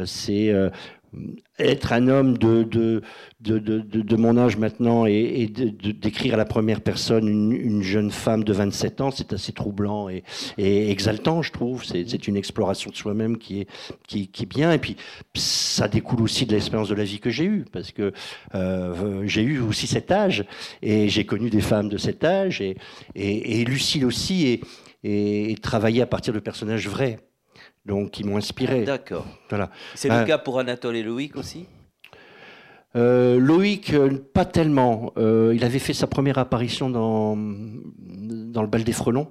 [0.04, 0.52] c'est
[1.58, 3.02] être un homme de, de,
[3.40, 9.00] de, mon âge maintenant et, d'écrire à la première personne une, jeune femme de 27
[9.00, 10.22] ans, c'est assez troublant et,
[10.58, 11.84] exaltant, je trouve.
[11.84, 13.68] C'est une exploration de soi-même qui est,
[14.06, 14.72] qui, est bien.
[14.72, 14.96] Et puis,
[15.34, 18.12] ça découle aussi de l'expérience de la vie que j'ai eue, parce que
[18.54, 20.44] euh, j'ai eu aussi cet âge
[20.80, 22.76] et j'ai connu des femmes de cet âge et,
[23.14, 24.60] et, Lucille aussi et,
[25.04, 25.56] et,
[26.00, 27.18] à partir de personnages vrais
[27.84, 28.84] donc qui m'ont inspiré.
[28.84, 29.26] D'accord.
[29.48, 29.70] Voilà.
[29.94, 31.66] C'est le euh, cas pour Anatole et Loïc aussi?
[32.94, 35.12] Euh, Loïc, euh, pas tellement.
[35.16, 39.28] il avait fait sa première apparition dans, dans le bal des frelons.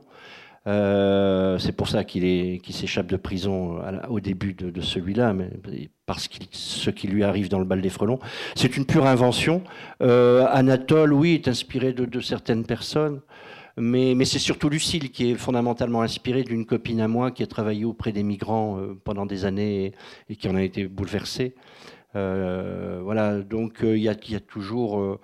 [0.65, 3.79] c'est pour ça qu'il s'échappe de prison
[4.09, 5.49] au début de, celui-là, mais
[6.05, 8.19] parce que ce qui lui arrive dans le bal des frelons,
[8.55, 9.63] c'est une pure invention.
[9.99, 13.21] Anatole, oui, est inspiré de, de certaines personnes.
[13.77, 17.85] Mais, c'est surtout Lucille qui est fondamentalement inspirée d'une copine à moi qui a travaillé
[17.85, 19.93] auprès des migrants euh, pendant des années
[20.29, 21.55] et, qui en a été bouleversée.
[22.15, 25.19] Euh, voilà, donc euh, il y, a, toujours,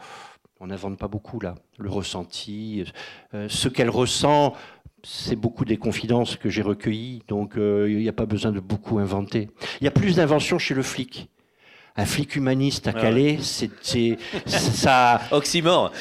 [0.60, 2.86] on n'invente pas beaucoup là, le ressenti.
[3.34, 4.54] ce qu'elle ressent,
[5.04, 9.00] c'est beaucoup des confidences que j'ai recueillies, donc il n'y a pas besoin de beaucoup
[9.00, 9.50] inventer.
[9.82, 11.30] Il y a plus d'inventions chez le flic
[11.98, 14.18] un flic humaniste à Calais, c'est
[14.48, 15.20] ça.
[15.32, 15.92] Oxymore.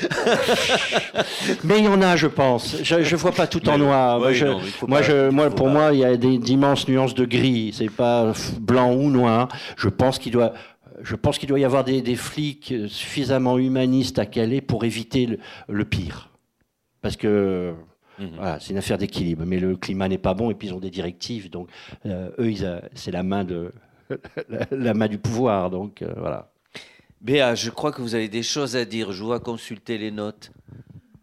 [1.64, 2.76] Mais il y en a, je pense.
[2.82, 4.20] Je ne vois pas tout en noir.
[4.20, 7.72] moi, je, moi, pour moi, il y a d'immenses nuances de gris.
[7.72, 9.48] C'est pas blanc ou noir.
[9.78, 10.52] Je pense qu'il doit.
[11.02, 15.38] Je pense qu'il doit y avoir des, flics suffisamment humanistes à Calais pour éviter
[15.68, 16.30] le, pire.
[17.00, 17.74] Parce que
[18.18, 18.30] mhm.
[18.36, 20.80] Voilà, c'est une affaire d'équilibre, mais le climat n'est pas bon et puis ils ont
[20.80, 21.68] des directives, donc
[22.06, 22.50] euh, eux,
[22.94, 23.72] c'est la main de,
[24.70, 25.70] la, main du pouvoir.
[25.70, 26.52] Donc euh, voilà.
[27.20, 29.12] Béa, je crois que vous avez des choses à dire.
[29.12, 30.52] Je vois consulter les notes.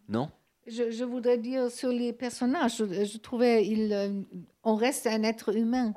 [0.09, 0.29] Non?
[0.65, 4.21] Je, voudrais dire sur les personnages, je, trouvais il, euh,
[4.63, 5.93] on reste un être humain.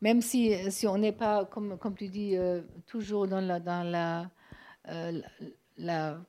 [0.00, 3.82] même si, si on n'est pas, comme, comme tu dis, euh, toujours dans la, dans
[3.82, 4.30] la,
[4.88, 5.20] euh,
[5.76, 6.20] la,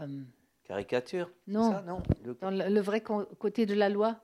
[0.00, 0.22] euh,
[0.64, 1.30] caricature.
[1.46, 2.02] Non, non?
[2.24, 2.34] Le...
[2.40, 4.16] dans le, vrai côté de la loi.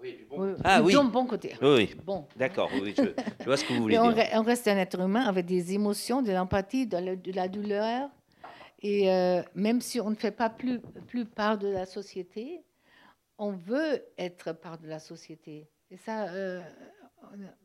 [0.00, 0.94] Oui, du bon, ah, oui.
[1.10, 1.54] bon côté.
[1.60, 2.26] Oui, bon.
[2.36, 4.30] d'accord, oui, je, vois ce que vous voulez dire.
[4.34, 8.08] On, reste un être humain avec des émotions, de l'empathie, de, de, la douleur.
[8.80, 9.08] Et
[9.54, 12.62] même si on ne fait pas plus, plus part de la société,
[13.38, 15.68] on veut être part de la société.
[15.90, 16.26] Et ça,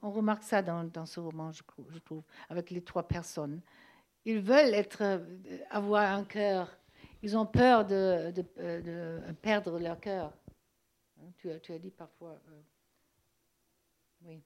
[0.01, 3.61] on remarque ça dans, ce roman, je, trouve, avec les trois personnes.
[4.25, 5.19] Ils veulent être, euh,
[5.69, 6.77] avoir un cœur.
[7.21, 8.33] Ils ont peur de,
[9.41, 10.33] perdre leur cœur.
[11.37, 12.39] Tu, as, tu, as, dit parfois.
[12.49, 12.61] Euh,
[14.25, 14.41] oui.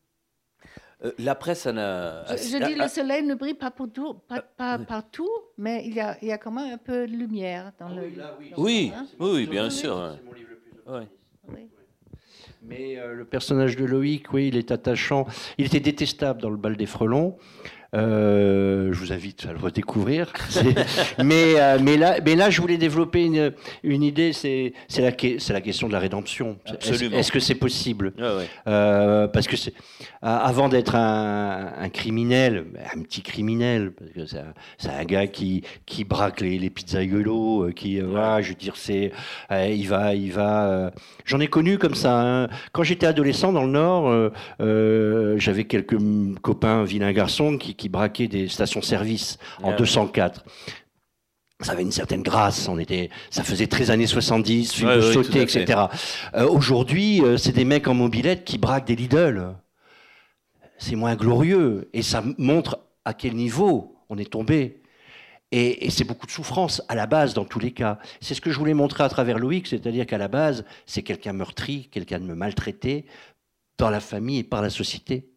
[1.04, 2.26] Euh, la presse en a.
[2.36, 4.16] Je, dis, le soleil ne brille pas, pour tout,
[4.58, 7.72] pas, partout, mais il y, a, il y, a, quand même un peu de lumière
[7.80, 8.02] dans ah le.
[8.02, 8.12] Oui,
[8.58, 9.06] oui, hein?
[9.20, 10.18] oui, bien sûr.
[10.88, 11.04] Oui.
[11.50, 11.70] oui.
[12.64, 15.26] Mais euh, le personnage de Loïc, oui, il est attachant.
[15.58, 17.38] Il était détestable dans le bal des frelons.
[17.96, 20.34] Euh, je vous invite à le redécouvrir.
[21.24, 25.62] mais, euh, mais, là, mais là, je voulais développer une, une idée, c'est la, la
[25.62, 26.58] question de la rédemption.
[26.82, 28.14] Est-ce que c'est possible
[28.68, 29.56] euh, Parce que
[30.22, 34.38] avant d'être un, un, criminel, un petit criminel, parce que
[34.78, 39.12] c'est un, gars qui, qui braque les, les pizzaiolos, qui, voilà, je veux dire, c'est,
[39.52, 40.92] il va, il va.
[41.26, 42.22] J'en ai connu comme ça.
[42.22, 42.50] Hein.
[42.74, 44.32] Quand j'étais adolescent dans le Nord,
[45.38, 45.98] j'avais quelques
[46.42, 50.52] copains vilains garçons qui qui braquaient des stations-service en 204 ah
[51.62, 55.42] ça avait une certaine grâce, on était, ça faisait très années 70, film de sauter,
[55.42, 55.86] etc.
[56.36, 59.56] Euh, aujourd'hui, euh, c'est des mecs en mobilette qui braquent des Lidl.
[60.78, 64.84] C'est moins glorieux et ça montre à quel niveau on est tombé.
[65.52, 67.98] Et, et c'est beaucoup de souffrance à la base dans tous les cas.
[68.22, 71.34] C'est ce que je voulais montrer à travers Loïc, c'est-à-dire qu'à la base, c'est quelqu'un
[71.34, 73.06] meurtri, quelqu'un de me maltraité
[73.80, 75.32] dans la famille et par la société.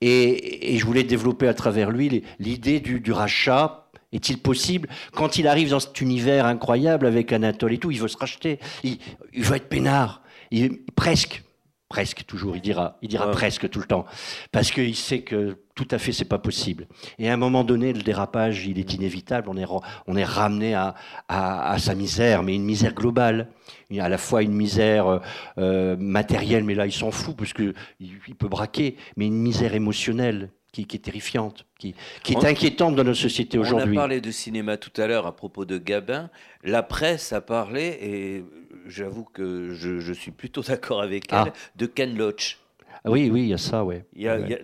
[0.00, 3.84] Et, je voulais développer à travers lui l'idée du, rachat.
[4.12, 8.08] Est-il possible Quand il arrive dans cet univers incroyable avec Anatole et tout, il veut
[8.08, 8.58] se racheter.
[8.82, 8.98] Il,
[9.36, 10.22] veut être peinard.
[10.50, 11.42] Il, presque.
[11.88, 14.04] Presque toujours, il dira, il dira presque tout le temps,
[14.52, 16.88] parce qu'il sait que tout à fait c'est pas possible.
[17.20, 19.48] Et à un moment donné, le dérapage, il est inévitable.
[19.48, 19.66] On est,
[20.08, 20.96] on est ramené à,
[21.28, 23.48] à, sa misère, mais une misère globale,
[23.96, 25.18] à la fois une misère euh,
[25.58, 29.72] euh, matérielle, mais là il s'en fout parce que il, peut braquer, mais une misère
[29.74, 33.96] émotionnelle qui, est terrifiante, qui, qui est inquiétante dans notre société aujourd'hui.
[33.96, 36.28] On a parlé de cinéma tout à l'heure à propos de Gabin.
[36.64, 38.44] La presse a parlé et
[38.86, 41.52] j'avoue que je, suis plutôt d'accord avec elle, ah.
[41.76, 42.58] de Ken Loach.
[43.04, 44.04] Ah oui, oui, il y a ça, ouais.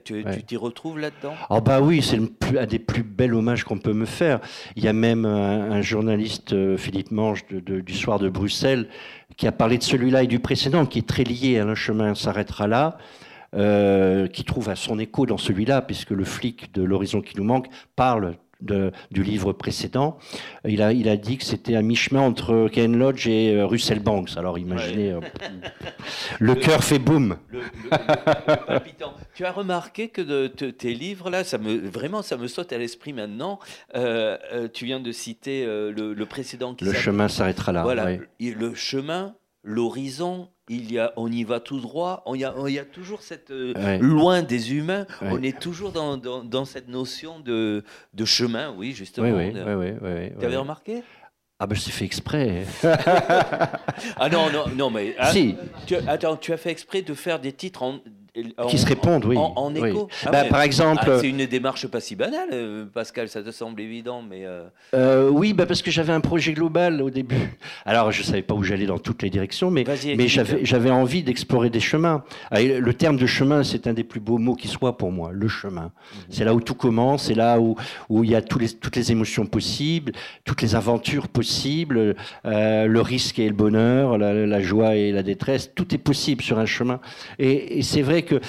[0.04, 1.34] tu t'y retrouves là-dedans?
[1.50, 2.18] Ah bah oui, c'est
[2.58, 4.40] un des plus bels hommages qu'on peut me faire.
[4.76, 8.88] Il y a même un, journaliste, euh, Philippe Manche, du Soir de Bruxelles,
[9.36, 12.14] qui a parlé de celui-là et du précédent, qui est très lié à Un chemin
[12.14, 12.98] s'arrêtera là.
[13.56, 17.44] Euh, qui trouve à son écho dans celui-là, puisque le flic de l'horizon qui nous
[17.44, 20.18] manque parle du livre précédent.
[20.66, 24.00] Il a, il a dit que c'était un mi-chemin entre Ken Lodge et euh, Russell
[24.00, 24.36] Banks.
[24.36, 25.20] Alors imaginez, euh,
[26.40, 27.36] le, cœur fait boum.
[29.34, 32.78] tu as remarqué que de, tes livres là, ça me vraiment ça me saute à
[32.78, 33.58] l'esprit maintenant.
[33.94, 36.74] Euh, tu viens de citer le, précédent.
[36.74, 37.82] Qui le chemin s'arrêtera là.
[37.82, 42.54] Voilà, le chemin, l'horizon il y a, on y va tout droit, on y a,
[42.66, 46.88] il y a toujours cette euh, loin des humains, on est toujours dans, dans, cette
[46.88, 47.84] notion de,
[48.14, 49.28] de, chemin, oui, justement.
[49.28, 51.02] Oui, oui, oui, tu avais remarqué?
[51.60, 52.66] Ah ben c'est fait exprès.
[52.82, 55.14] ah non, non, non, mais...
[55.18, 55.56] Ah, si.
[55.86, 58.00] tu, attends, tu as fait exprès de faire des titres en,
[58.68, 59.36] qui se répondent, oui.
[59.38, 60.08] En, écho.
[60.26, 63.28] Ah bah, par exemple, ah, c'est une démarche pas si banale, euh, Pascal.
[63.28, 64.64] Ça te semble évident, mais euh,
[64.94, 67.36] euh, oui, bah parce que j'avais un projet global au début.
[67.84, 69.84] Alors, je savais pas où j'allais dans toutes les directions, mais
[70.16, 72.24] mais j'avais j'avais envie d'explorer des chemins.
[72.50, 75.30] Ah, le terme de chemin, c'est un des plus beaux mots qui soit pour moi.
[75.32, 75.84] Le chemin.
[75.84, 76.20] Mhm.
[76.30, 77.26] C'est là où tout commence.
[77.26, 77.76] C'est là où
[78.08, 80.12] où il y a tous les, toutes les émotions possibles,
[80.44, 85.70] toutes les aventures possibles, le risque et le bonheur, la, joie et la détresse.
[85.72, 87.00] Tout est possible sur un chemin.
[87.38, 88.40] Et, et c'est vrai que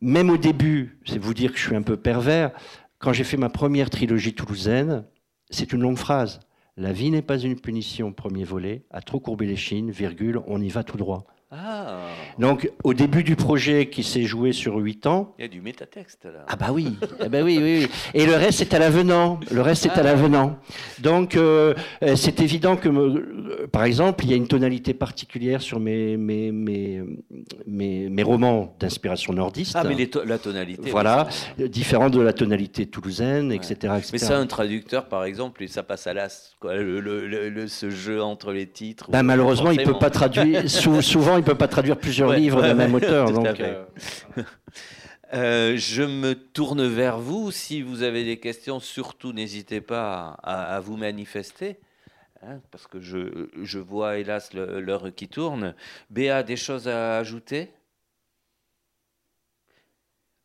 [0.00, 2.52] même au début, c'est vous dire que je suis un peu pervers,
[2.98, 5.04] quand j'ai fait ma première trilogie toulousaine,
[5.50, 6.40] c'est une longue phrase.
[6.76, 10.60] La vie n'est pas une punition, premier volet, à trop courber les chines, virgule, on
[10.60, 11.26] y va tout droit.
[11.50, 12.00] Ah.
[12.38, 15.34] Donc, au début du projet qui s'est joué sur huit ans.
[15.38, 16.44] Il y a du métatexte là.
[16.46, 16.98] Ah, bah oui.
[17.24, 19.40] eh ben oui, oui, Et le reste est à l'avenant.
[19.50, 20.02] Le reste est à ah.
[20.02, 20.58] l'avenant.
[21.00, 21.72] Donc, euh,
[22.02, 26.18] euh, c'est évident que, euh, par exemple, il y a une tonalité particulière sur mes,
[26.18, 27.02] mes, mes,
[27.66, 29.74] mes, romans d'inspiration nordiste.
[29.74, 30.90] Ah, mais la tonalité.
[30.90, 31.28] Voilà.
[31.56, 36.12] Différente de la tonalité toulousaine, etc., Mais ça, un traducteur, par exemple, ça passe à
[36.12, 39.10] l'as, le, ce jeu entre les titres.
[39.10, 40.68] Ben, malheureusement, il ne peut pas traduire.
[40.68, 43.32] souvent, il ne peut pas traduire plusieurs livres de même auteur.
[43.32, 43.84] donc, euh.
[45.34, 47.50] Euh, je me tourne vers vous.
[47.50, 51.78] Si vous avez des questions, surtout n'hésitez pas à, vous manifester.
[52.42, 55.74] Hein, parce que je, je vois hélas l'heure qui tourne.
[56.08, 57.70] Béa, des choses à ajouter?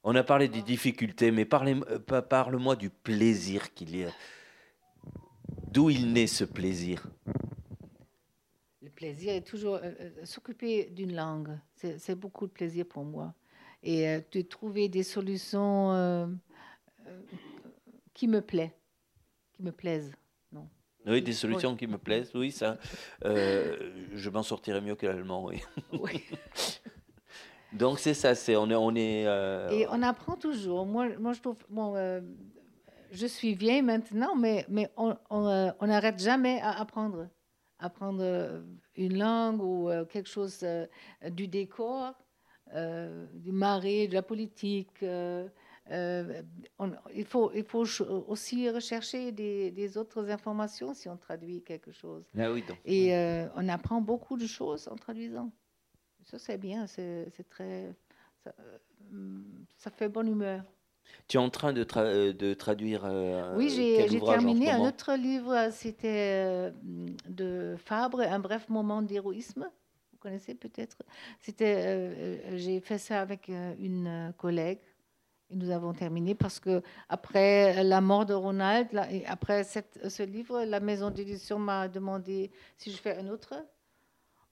[0.04, 4.10] On a parlé des difficultés, mais euh, parle-moi du plaisir qu'il y a.
[5.72, 7.08] D'où il naît ce plaisir?
[9.04, 11.60] Plaisir est toujours euh, s'occuper d'une langue.
[11.76, 13.34] C'est beaucoup de plaisir pour moi
[13.84, 16.26] et euh, de trouver des solutions euh,
[17.08, 17.22] euh,
[18.14, 18.72] qui me plaisent,
[19.51, 20.14] qui me plaisent.
[20.51, 20.68] Non.
[21.06, 22.78] Oui, des solutions qui me plaisent, oui, ça.
[23.22, 25.62] je m'en sortirais mieux que l'allemand, oui.
[25.99, 26.24] oui.
[27.74, 29.24] Donc c'est ça, c'est on est on est.
[29.74, 30.86] Et on apprend toujours.
[30.86, 31.95] Moi, moi je trouve bon,
[33.12, 35.18] je suis vieille maintenant, mais mais on
[35.82, 37.28] n'arrête jamais à apprendre,
[37.80, 38.64] apprendre
[38.96, 40.66] une langue ou quelque chose
[41.32, 42.14] du décor.
[42.76, 45.04] Euh, du mari, de la politique.
[45.04, 45.48] Euh,
[45.91, 46.41] euh,
[47.14, 47.86] il, faut, il faut
[48.28, 52.24] aussi rechercher des, autres informations si on traduit quelque chose.
[52.38, 53.14] Ah oui, Et
[53.56, 55.52] on apprend beaucoup de choses en traduisant.
[56.24, 57.94] Ça, c'est bien, c'est très.
[59.78, 60.64] Ça, fait bonne humeur.
[61.28, 61.84] Tu es en train de,
[62.32, 63.10] de traduire.
[63.56, 66.72] oui, j'ai terminé un autre livre, c'était
[67.30, 69.70] de Fabre, Un bref moment d'héroïsme
[70.24, 70.97] connaissez peut-être?
[71.39, 74.80] C'était, euh, euh, j'ai fait ça avec euh, une collègue
[75.49, 80.24] et nous avons terminé parce que après la mort de Ronald, et après cette, ce
[80.24, 83.54] livre, la maison d'édition m'a demandé si je fais un autre.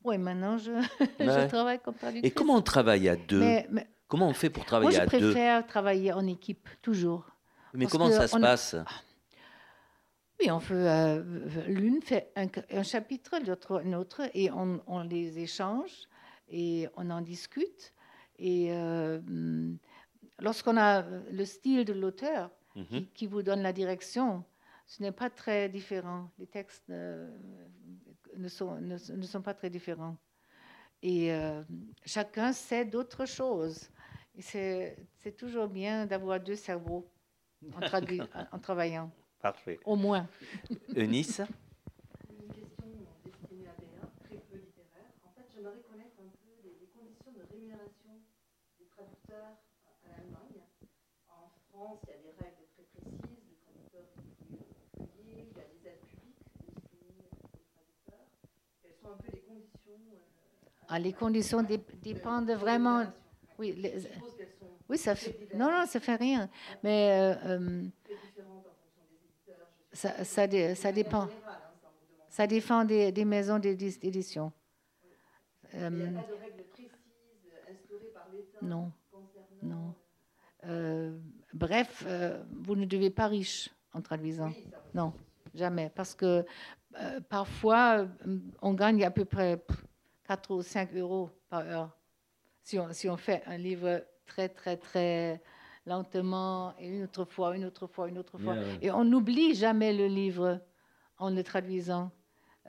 [0.03, 0.71] Oui, maintenant je,
[1.19, 2.29] je travaille comme traductrice.
[2.29, 3.41] Et comment on travaille à deux?
[4.11, 7.25] Comment on fait pour travailler à deux Moi, je préfère travailler en équipe, toujours.
[7.73, 8.75] Mais comment ça se passe?
[10.37, 11.23] Oui, on fait, euh,
[11.67, 16.09] l'une fait un, chapitre, l'autre un autre, et on, les échange
[16.49, 17.93] et on en discute.
[18.37, 19.21] Et euh,
[20.39, 23.05] lorsqu'on a le style de l'auteur mhm.
[23.13, 24.43] qui, vous donne la direction,
[24.87, 26.29] ce n'est pas très différent.
[26.37, 27.29] Les textes ne,
[28.49, 30.17] sont, ne, sont, pas très différents.
[31.01, 31.63] Et euh,
[32.05, 33.89] chacun sait d'autres choses.
[34.39, 37.07] C'est toujours bien d'avoir deux cerveaux
[37.73, 37.81] en,
[38.51, 39.11] en travaillant.
[39.41, 39.79] Parfait.
[39.85, 40.27] Au moins.
[40.95, 41.41] Eunice?
[42.29, 42.85] Une question
[43.25, 45.09] destinée à Béa, très peu littéraire.
[45.25, 48.21] En fait, j'aimerais connaître un peu les, conditions de rémunération
[48.79, 49.57] des traducteurs
[50.05, 50.61] à l'Allemagne.
[51.27, 53.41] En France, il y a des règles très précises.
[53.49, 56.45] Les traducteurs sont payés, il y a des aides publiques
[56.77, 58.29] destinées aux traducteurs.
[58.83, 63.05] Quelles sont un peu les conditions euh, ah, Les conditions dépendent vraiment.
[63.61, 63.93] Oui, les,
[64.89, 65.49] oui, ça fait.
[65.53, 66.49] Non, non, ça fait rien.
[66.83, 67.35] Mais.
[67.45, 67.83] Euh, euh,
[69.93, 71.27] ça, ça, ça, dépend.
[72.27, 74.51] Ça dépend des, des maisons d'édition.
[75.75, 76.09] Euh,
[78.63, 78.91] Non.
[79.61, 79.93] Non.
[80.65, 81.15] Euh,
[81.53, 84.51] bref, euh, vous ne devez pas riche en traduisant.
[84.95, 85.13] non,
[85.53, 85.91] jamais.
[85.93, 86.43] Parce que
[87.29, 88.07] parfois,
[88.63, 89.63] on gagne à peu près
[90.27, 92.00] 4 ou 5 euros par heure.
[92.63, 95.41] Si on, si on fait un livre très, très, très
[95.85, 98.55] lentement, et une autre fois, une autre fois, une autre fois.
[98.81, 100.61] Et on n'oublie jamais le livre
[101.17, 102.11] en le traduisant.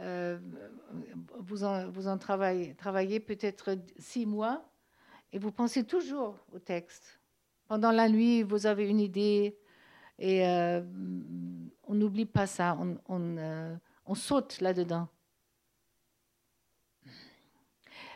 [0.01, 0.38] Euh,
[1.38, 4.64] vous en, vous en travaillez, travaillez peut-être six mois
[5.32, 7.20] et vous pensez toujours au texte.
[7.68, 9.59] Pendant la nuit, vous avez une idée
[10.18, 10.82] et euh,
[11.86, 13.76] on n'oublie pas ça, on, on, euh,
[14.07, 15.09] on saute là-dedans.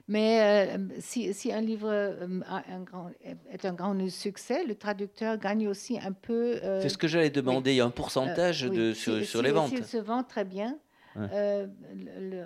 [0.09, 3.11] Mais euh, si, si, un livre euh, un grand,
[3.51, 6.61] est un grand succès, le traducteur gagne aussi un peu.
[6.63, 7.73] Euh, c'est ce que j'allais demander.
[7.73, 9.71] Il y a un pourcentage de, sur, sur les ventes.
[9.71, 10.79] S'il se vend très bien,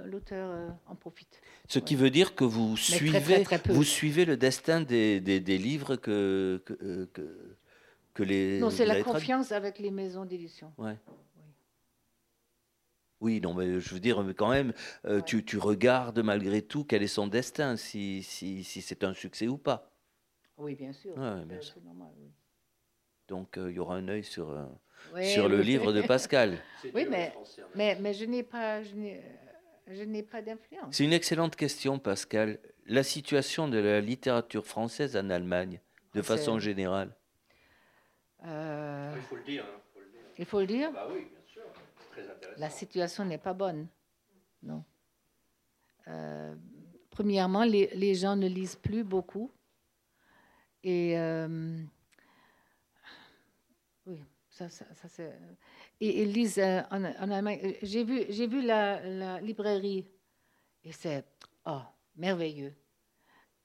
[0.06, 1.40] l'auteur en profite.
[1.68, 5.96] Ce qui veut dire que vous suivez, vous suivez le destin des, des, des livres
[5.96, 7.12] que, que,
[8.14, 8.58] que, les.
[8.58, 10.72] Non, c'est la confiance avec les maisons d'édition.
[10.78, 10.96] Ouais.
[13.20, 14.72] Oui, non, mais je veux dire, quand même,
[15.04, 19.46] euh, tu, regardes malgré tout quel est son destin, si, si, si c'est un succès
[19.46, 19.90] ou pas.
[20.56, 21.14] Oui, bien sûr.
[21.14, 22.12] c'est normal,
[23.28, 24.64] Donc, euh, il y aura un œil sur, euh,
[25.22, 26.58] sur le livre de Pascal.
[26.94, 27.34] oui, mais,
[27.74, 30.88] mais, mais, je n'ai pas, je n'ai pas d'influence.
[30.92, 32.58] C'est une excellente question, Pascal.
[32.86, 35.80] La situation de la littérature française en Allemagne,
[36.14, 37.14] de façon générale.
[38.42, 38.48] Il
[39.28, 39.64] faut le dire.
[39.64, 40.22] Hein, faut le dire.
[40.38, 40.92] Il faut le dire?
[40.92, 41.26] Bah oui.
[42.56, 43.88] La situation n'est pas bonne.
[44.62, 44.84] Non.
[46.08, 46.54] Euh,
[47.10, 49.50] premièrement, les, gens ne lisent plus beaucoup.
[50.82, 51.78] Et euh,
[54.06, 55.38] oui, ça, ça, c'est.
[56.00, 57.76] Et ils lisent euh, en, Allemagne.
[57.82, 60.06] J'ai vu, j'ai vu la, librairie
[60.84, 61.24] et c'est
[61.66, 61.80] oh,
[62.16, 62.72] merveilleux.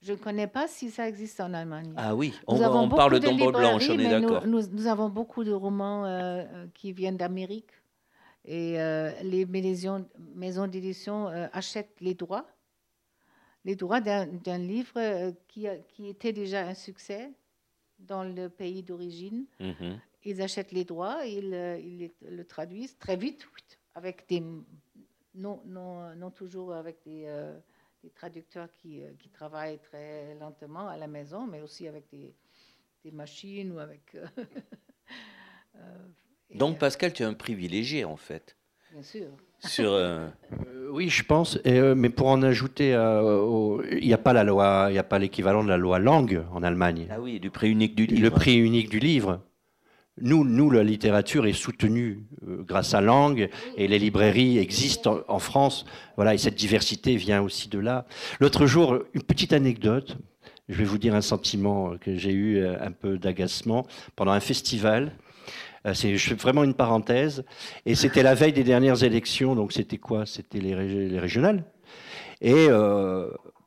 [0.02, 1.94] Je ne connais pas si ça existe en Allemagne.
[1.96, 4.46] Ah oui, on, parle d'ombre blanche, on est d'accord.
[4.46, 7.70] Nous, avons beaucoup de romans euh, qui viennent d'Amérique
[8.46, 12.46] et euh, les maisons, maisons d'édition euh, achètent les droits,
[13.64, 17.32] les droits d'un livre qui, qui, était déjà un succès
[17.98, 19.46] dans le pays d'origine.
[19.58, 20.00] Mhm.
[20.24, 21.52] Ils achètent les droits, ils,
[21.84, 23.46] ils, le traduisent très vite
[23.94, 24.40] avec des
[25.34, 27.26] non, non, non toujours avec des
[28.06, 32.32] des traducteurs qui, euh, qui, travaillent très lentement à la maison, mais aussi avec des,
[33.02, 34.16] des machines ou avec.
[36.50, 38.56] Euh, euh, Donc, Pascal, tu es un privilégié, en fait.
[38.92, 39.26] Bien sûr.
[39.58, 39.98] Sur,
[40.90, 41.58] oui, je pense.
[41.64, 45.18] Et, mais pour en ajouter, il n'y a pas la loi, il n'y a pas
[45.18, 47.08] l'équivalent de la loi langue en Allemagne.
[47.10, 48.22] Ah oui, du prix unique du livre.
[48.22, 49.40] Le prix unique du livre.
[50.18, 55.38] Nous, nous, la littérature est soutenue euh, grâce à Langue et les librairies existent en,
[55.38, 55.84] France.
[56.16, 58.06] Voilà, et cette diversité vient aussi de là.
[58.40, 60.16] L'autre jour, une petite anecdote.
[60.68, 63.86] Je vais vous dire un sentiment que j'ai eu euh, un peu d'agacement
[64.16, 65.12] pendant un festival.
[65.86, 67.44] Euh, c'est vraiment une parenthèse.
[67.84, 69.54] Et c'était la veille des dernières élections.
[69.54, 70.26] Donc c'était quoi?
[70.26, 71.64] C'était les, les, régionales.
[72.40, 72.68] Et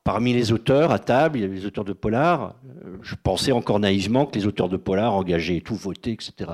[0.10, 2.56] Parmi les auteurs à table, il y avait les auteurs de polar.
[2.66, 6.50] Euh, je pensais encore naïvement que les auteurs de polar engageaient tout, voté, etc.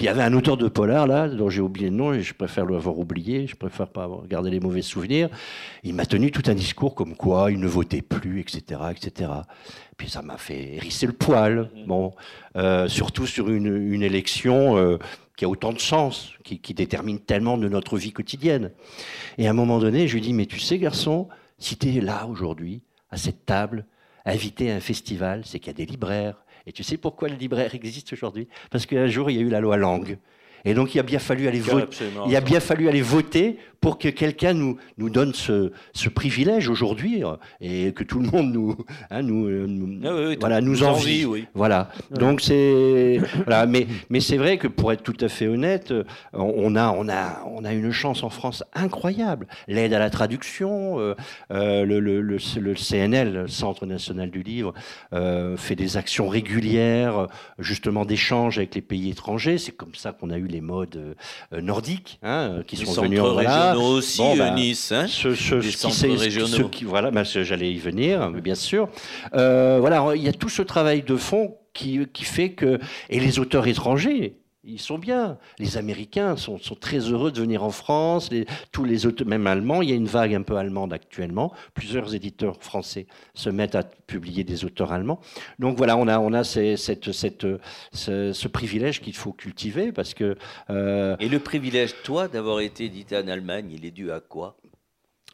[0.00, 2.32] Il y avait un auteur de polar là, dont j'ai oublié le nom et je
[2.32, 3.46] préfère l'avoir oublié.
[3.46, 5.28] Je préfère pas garder les mauvais souvenirs.
[5.82, 9.30] Il m'a tenu tout un discours comme quoi il ne votait plus, etc., etc.
[9.98, 11.70] Puis ça m'a fait hérisser le poil.
[11.86, 12.14] Bon,
[12.56, 14.78] euh, surtout sur une, élection.
[14.78, 14.98] Euh,
[15.36, 18.72] qui a autant de sens, qui, qui détermine tellement de notre vie quotidienne.
[19.38, 22.02] Et à un moment donné, je lui dis, mais tu sais, garçon, si tu es
[22.02, 23.86] là aujourd'hui, à cette table,
[24.26, 26.36] invité à un festival, c'est qu'il y a des libraires.
[26.66, 28.48] Et tu sais pourquoi le libraire existe aujourd'hui?
[28.70, 30.18] Parce qu'un jour, il y a eu la loi langue.
[30.64, 31.96] Et donc, il a bien fallu aller voter.
[32.26, 36.68] Il a bien fallu aller voter pour que quelqu'un nous, nous donne ce, ce privilège
[36.68, 38.76] aujourd'hui euh, et que tout le monde nous,
[39.10, 41.26] hein, nous, euh, ah voilà, nous, envie.
[41.54, 41.90] Voilà.
[42.10, 43.66] Donc c'est voilà.
[43.66, 46.04] mais mais c'est vrai que pour être tout à fait honnête, euh,
[46.34, 49.46] on a on a on a une chance en France incroyable.
[49.66, 54.74] L'aide à la traduction, le, le, le, le, CNL, Centre national du livre,
[55.56, 57.26] fait des actions régulières
[57.58, 59.58] justement d'échange avec les pays étrangers.
[59.58, 61.16] C'est comme ça qu'on a eu les modes
[61.52, 64.92] nordiques hein, qui sont venus en voilà aussi, bon, bah, Nice.
[64.92, 66.68] Hein ce, centres régionaux.
[66.68, 68.88] qui, voilà, bah, j'allais y venir, bien sûr.
[69.34, 72.78] Euh, voilà, il y a tout ce travail de fond qui, qui fait que.
[73.08, 75.38] Et les auteurs étrangers, ils sont bien.
[75.58, 78.30] Les Américains sont, très heureux de venir en France.
[78.72, 81.52] tous les auteurs, même allemands, il y a une vague un peu allemande actuellement.
[81.74, 85.20] Plusieurs éditeurs français se mettent à publier des auteurs allemands.
[85.58, 87.46] Donc voilà, on a, on a cette, cette,
[87.92, 90.36] ce, privilège qu'il faut cultiver parce que.
[90.68, 94.56] Euh, Et le privilège, toi, d'avoir été édité en Allemagne, il est dû à quoi?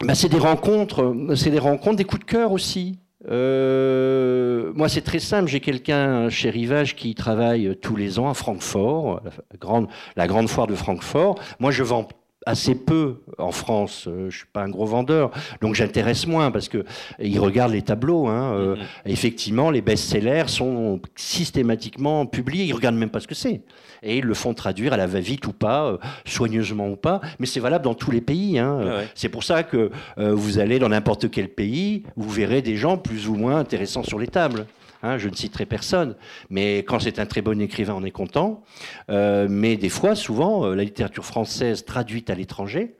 [0.01, 2.99] Bah, c'est des rencontres, c'est des rencontres, des coups de cœur aussi.
[3.29, 5.49] Euh, moi, c'est très simple.
[5.49, 9.21] J'ai quelqu'un chez Rivage qui travaille tous les ans à Francfort,
[9.51, 11.39] la grande, la grande foire de Francfort.
[11.59, 12.07] Moi, je vends
[12.47, 14.05] assez peu en France.
[14.07, 15.31] Euh, je suis pas un gros vendeur,
[15.61, 16.85] donc j'intéresse moins parce que
[17.19, 18.27] ils regardent les tableaux.
[18.27, 18.79] Hein, euh, mm-hmm.
[19.05, 22.63] Effectivement, les best-sellers sont systématiquement publiés.
[22.63, 23.61] Ils regardent même pas ce que c'est
[24.03, 27.19] et ils le font traduire à la va-vite ou pas, euh, soigneusement ou pas.
[27.39, 28.57] Mais c'est valable dans tous les pays.
[28.57, 29.03] Hein.
[29.15, 33.27] C'est pour ça que vous allez dans n'importe quel pays, vous verrez des gens plus
[33.27, 34.65] ou moins intéressants sur les tables.
[35.03, 36.15] Hein, je ne citerai personne,
[36.49, 38.63] mais quand c'est un très bon écrivain, on est content.
[39.09, 42.95] Euh, mais des fois, souvent, euh, la littérature française traduite à l'étranger,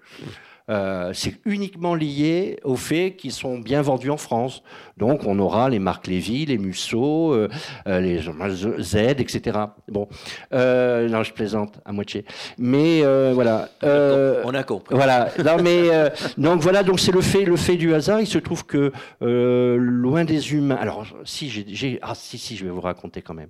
[0.70, 4.64] euh, c'est uniquement lié au fait qu'ils sont bien vendus en France.
[4.98, 7.48] Donc on aura les Marc Lévy, les Musso, euh,
[7.88, 8.20] euh, les
[8.82, 9.60] Z, etc.
[9.88, 10.08] Bon,
[10.52, 12.26] non, je plaisante à moitié.
[12.58, 13.02] Mais
[13.34, 13.70] voilà.
[13.82, 14.96] on a compris.
[14.96, 15.30] Voilà.
[15.44, 15.90] Non, mais
[16.38, 16.84] donc voilà.
[16.84, 18.20] Donc c'est le fait, le fait du hasard.
[18.20, 18.92] Il se trouve que
[19.22, 20.78] loin des humains.
[20.80, 23.50] Alors si j'ai, ah si si, je vais vous raconter quand même.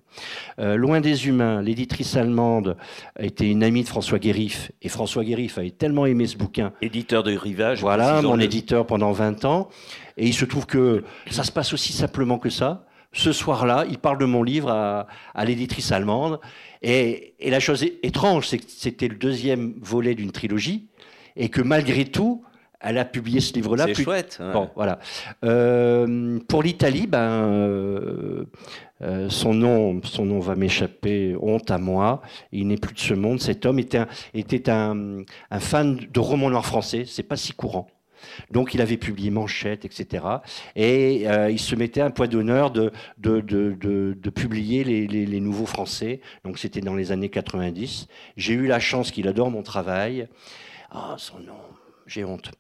[0.77, 2.77] loin des humains, l'éditrice allemande
[3.19, 6.73] était une amie de François Guérif et François Guérif avait tellement aimé ce bouquin
[7.07, 7.81] de Rivage.
[7.81, 9.69] Voilà, mon éditeur pendant 20 ans.
[10.17, 12.85] Et il se trouve que ça se passe aussi simplement que ça.
[13.13, 16.39] Ce soir-là, il parle de mon livre à, l'éditrice allemande.
[16.81, 20.87] Et, la chose étrange, c'est que c'était le deuxième volet d'une trilogie.
[21.35, 22.43] Et que malgré tout,
[22.79, 23.85] elle a publié ce livre-là.
[23.87, 24.39] C'est chouette.
[24.53, 24.99] Bon, voilà.
[25.43, 28.45] Euh, pour l'Italie, ben, euh,
[29.01, 32.21] euh, son nom, son nom va m'échapper, honte à moi.
[32.51, 33.41] Il n'est plus de ce monde.
[33.41, 37.05] Cet homme était un, était un, un fan de romans noirs français.
[37.07, 37.87] C'est pas si courant.
[38.51, 40.25] Donc il avait publié Manchette, etc.
[40.75, 45.39] Et il se mettait un point d'honneur de, de, de, de, publier les, les, les,
[45.39, 46.21] nouveaux français.
[46.43, 48.07] Donc c'était dans les années 90.
[48.35, 50.27] J'ai eu la chance qu'il adore mon travail.
[50.89, 51.53] Ah, son nom
[52.07, 52.51] j'ai honte.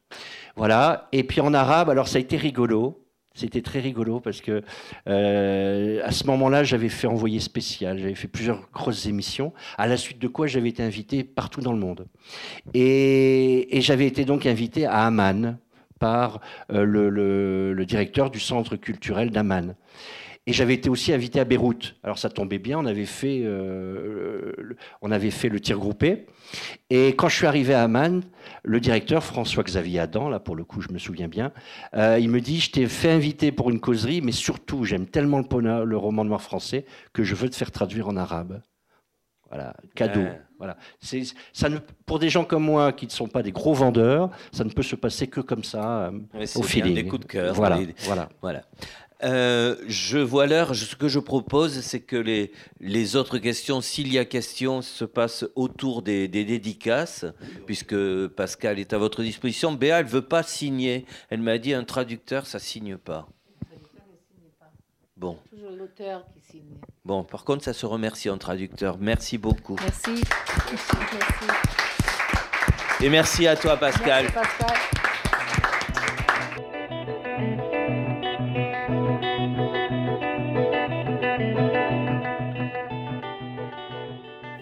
[0.55, 1.07] Voilà.
[1.11, 3.03] Et puis en arabe, alors ça a été rigolo.
[3.33, 4.63] C'était très rigolo parce que
[5.07, 9.95] euh, à ce moment-là, j'avais fait envoyer spécial, j'avais fait plusieurs grosses émissions, à la
[9.95, 12.07] suite de quoi j'avais été invité partout dans le monde.
[12.73, 15.59] Et, j'avais été donc invité à Amman
[15.99, 16.41] par
[16.71, 19.75] euh, le, directeur du centre culturel d'Amman.
[20.47, 21.95] Et j'avais été aussi invité à Beyrouth.
[22.03, 24.53] Alors ça tombait bien, on avait fait, euh,
[25.01, 26.25] on avait fait le tir groupé.
[26.89, 28.21] Et quand je suis arrivé à Amman,
[28.63, 31.51] le directeur, François-Xavier Adam, là pour le coup je me souviens bien,
[31.95, 35.39] euh, il me dit, je t'ai fait inviter pour une causerie, mais surtout j'aime tellement
[35.39, 38.61] le, le roman noir français que je veux te faire traduire en arabe.
[39.49, 40.25] Voilà, cadeau.
[40.57, 40.77] Voilà.
[40.99, 41.23] C'est,
[41.53, 44.63] ça ne, pour des gens comme moi qui ne sont pas des gros vendeurs, ça
[44.63, 46.95] ne peut se passer que comme ça, euh, au feeling.
[46.95, 47.53] Des coups de cœur.
[47.53, 48.29] Voilà, voilà.
[48.41, 48.63] voilà.
[49.23, 50.75] Euh, je vois l'heure.
[50.75, 55.05] Ce que je propose, c'est que les, les autres questions, s'il y a question, se
[55.05, 57.25] passent autour des, dédicaces,
[57.65, 59.71] puisque Pascal est à votre disposition.
[59.73, 61.05] Béa, elle ne veut pas signer.
[61.29, 63.27] Elle m'a dit un traducteur, ça signe pas.
[65.15, 65.37] Bon.
[65.49, 66.77] Toujours l'auteur qui signe.
[67.03, 68.97] Bon, par contre, ça se remercie en traducteur.
[68.99, 69.77] Merci beaucoup.
[69.81, 70.21] Merci.
[73.01, 74.25] Et merci à toi, Pascal.
[74.25, 74.77] Merci, Pascal.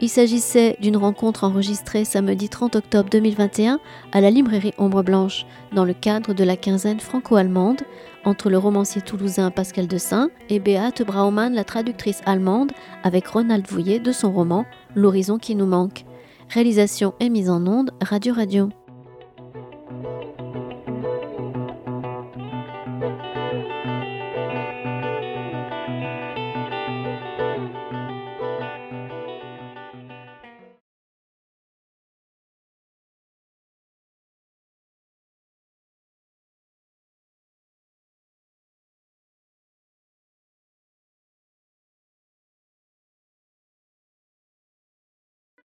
[0.05, 3.79] Il s'agissait d'une rencontre enregistrée samedi 30 octobre 2021
[4.11, 7.81] à la librairie Ombre Blanche, dans le cadre de la quinzaine franco-allemande,
[8.23, 13.97] entre le romancier toulousain Pascal Dessin et Beate Braumann, la traductrice allemande, avec Ronald Vouillet
[13.97, 16.05] de son roman L'horizon qui nous manque.
[16.49, 18.69] Réalisation et mise en onde Radio Radio.